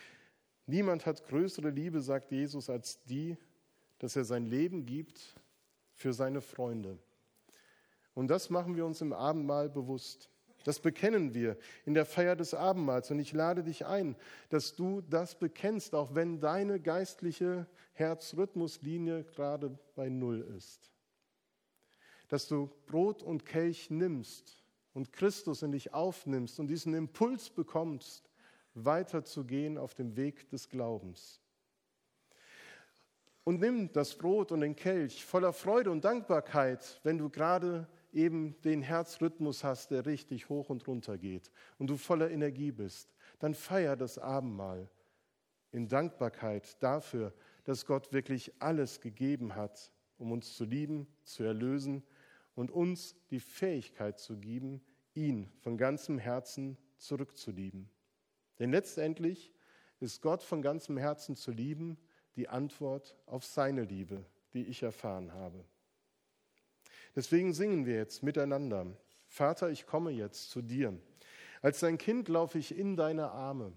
Niemand 0.64 1.04
hat 1.04 1.26
größere 1.26 1.68
Liebe, 1.68 2.00
sagt 2.00 2.32
Jesus, 2.32 2.70
als 2.70 3.04
die, 3.04 3.36
dass 3.98 4.16
er 4.16 4.24
sein 4.24 4.46
Leben 4.46 4.86
gibt 4.86 5.34
für 5.92 6.14
seine 6.14 6.40
Freunde. 6.40 6.98
Und 8.16 8.28
das 8.28 8.48
machen 8.48 8.76
wir 8.76 8.86
uns 8.86 9.02
im 9.02 9.12
Abendmahl 9.12 9.68
bewusst. 9.68 10.30
Das 10.64 10.80
bekennen 10.80 11.34
wir 11.34 11.58
in 11.84 11.92
der 11.92 12.06
Feier 12.06 12.34
des 12.34 12.54
Abendmahls. 12.54 13.10
Und 13.10 13.18
ich 13.18 13.34
lade 13.34 13.62
dich 13.62 13.84
ein, 13.84 14.16
dass 14.48 14.74
du 14.74 15.02
das 15.02 15.38
bekennst, 15.38 15.94
auch 15.94 16.14
wenn 16.14 16.40
deine 16.40 16.80
geistliche 16.80 17.66
Herzrhythmuslinie 17.92 19.24
gerade 19.24 19.78
bei 19.94 20.08
Null 20.08 20.40
ist. 20.56 20.90
Dass 22.28 22.48
du 22.48 22.70
Brot 22.86 23.22
und 23.22 23.44
Kelch 23.44 23.90
nimmst 23.90 24.64
und 24.94 25.12
Christus 25.12 25.60
in 25.60 25.72
dich 25.72 25.92
aufnimmst 25.92 26.58
und 26.58 26.68
diesen 26.68 26.94
Impuls 26.94 27.50
bekommst, 27.50 28.30
weiterzugehen 28.72 29.76
auf 29.76 29.92
dem 29.92 30.16
Weg 30.16 30.48
des 30.48 30.70
Glaubens. 30.70 31.42
Und 33.44 33.60
nimm 33.60 33.92
das 33.92 34.16
Brot 34.16 34.52
und 34.52 34.62
den 34.62 34.74
Kelch 34.74 35.22
voller 35.22 35.52
Freude 35.52 35.90
und 35.90 36.02
Dankbarkeit, 36.02 36.98
wenn 37.04 37.18
du 37.18 37.28
gerade 37.28 37.86
eben 38.16 38.60
den 38.62 38.82
Herzrhythmus 38.82 39.62
hast, 39.62 39.90
der 39.90 40.06
richtig 40.06 40.48
hoch 40.48 40.70
und 40.70 40.86
runter 40.88 41.18
geht 41.18 41.52
und 41.78 41.88
du 41.88 41.96
voller 41.96 42.30
Energie 42.30 42.72
bist, 42.72 43.14
dann 43.38 43.54
feier 43.54 43.94
das 43.94 44.18
Abendmahl 44.18 44.88
in 45.70 45.86
Dankbarkeit 45.86 46.82
dafür, 46.82 47.34
dass 47.64 47.84
Gott 47.84 48.12
wirklich 48.12 48.52
alles 48.58 49.00
gegeben 49.00 49.54
hat, 49.54 49.92
um 50.16 50.32
uns 50.32 50.56
zu 50.56 50.64
lieben, 50.64 51.06
zu 51.24 51.44
erlösen 51.44 52.02
und 52.54 52.70
uns 52.70 53.14
die 53.30 53.40
Fähigkeit 53.40 54.18
zu 54.18 54.38
geben, 54.38 54.80
ihn 55.14 55.50
von 55.60 55.76
ganzem 55.76 56.18
Herzen 56.18 56.78
zurückzulieben. 56.96 57.90
Denn 58.58 58.70
letztendlich 58.70 59.52
ist 60.00 60.22
Gott 60.22 60.42
von 60.42 60.62
ganzem 60.62 60.96
Herzen 60.96 61.36
zu 61.36 61.50
lieben 61.50 61.98
die 62.36 62.48
Antwort 62.48 63.14
auf 63.26 63.44
seine 63.44 63.84
Liebe, 63.84 64.24
die 64.54 64.64
ich 64.64 64.82
erfahren 64.82 65.32
habe. 65.32 65.64
Deswegen 67.16 67.54
singen 67.54 67.86
wir 67.86 67.96
jetzt 67.96 68.22
miteinander. 68.22 68.86
Vater, 69.26 69.70
ich 69.70 69.86
komme 69.86 70.10
jetzt 70.10 70.50
zu 70.50 70.62
dir. 70.62 70.96
Als 71.62 71.80
dein 71.80 71.98
Kind 71.98 72.28
laufe 72.28 72.58
ich 72.58 72.76
in 72.76 72.94
deine 72.94 73.30
Arme. 73.30 73.72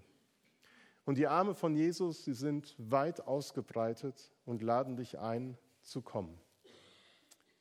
Und 1.06 1.16
die 1.16 1.26
Arme 1.26 1.54
von 1.54 1.74
Jesus, 1.74 2.24
sie 2.24 2.34
sind 2.34 2.76
weit 2.78 3.22
ausgebreitet 3.26 4.30
und 4.44 4.62
laden 4.62 4.96
dich 4.96 5.18
ein, 5.18 5.56
zu 5.82 6.02
kommen. 6.02 6.38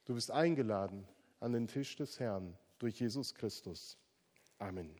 Du 0.05 0.13
bist 0.13 0.29
eingeladen 0.29 1.07
an 1.39 1.53
den 1.53 1.67
Tisch 1.67 1.95
des 1.95 2.19
Herrn 2.19 2.57
durch 2.79 2.99
Jesus 2.99 3.33
Christus. 3.33 3.97
Amen. 4.57 4.93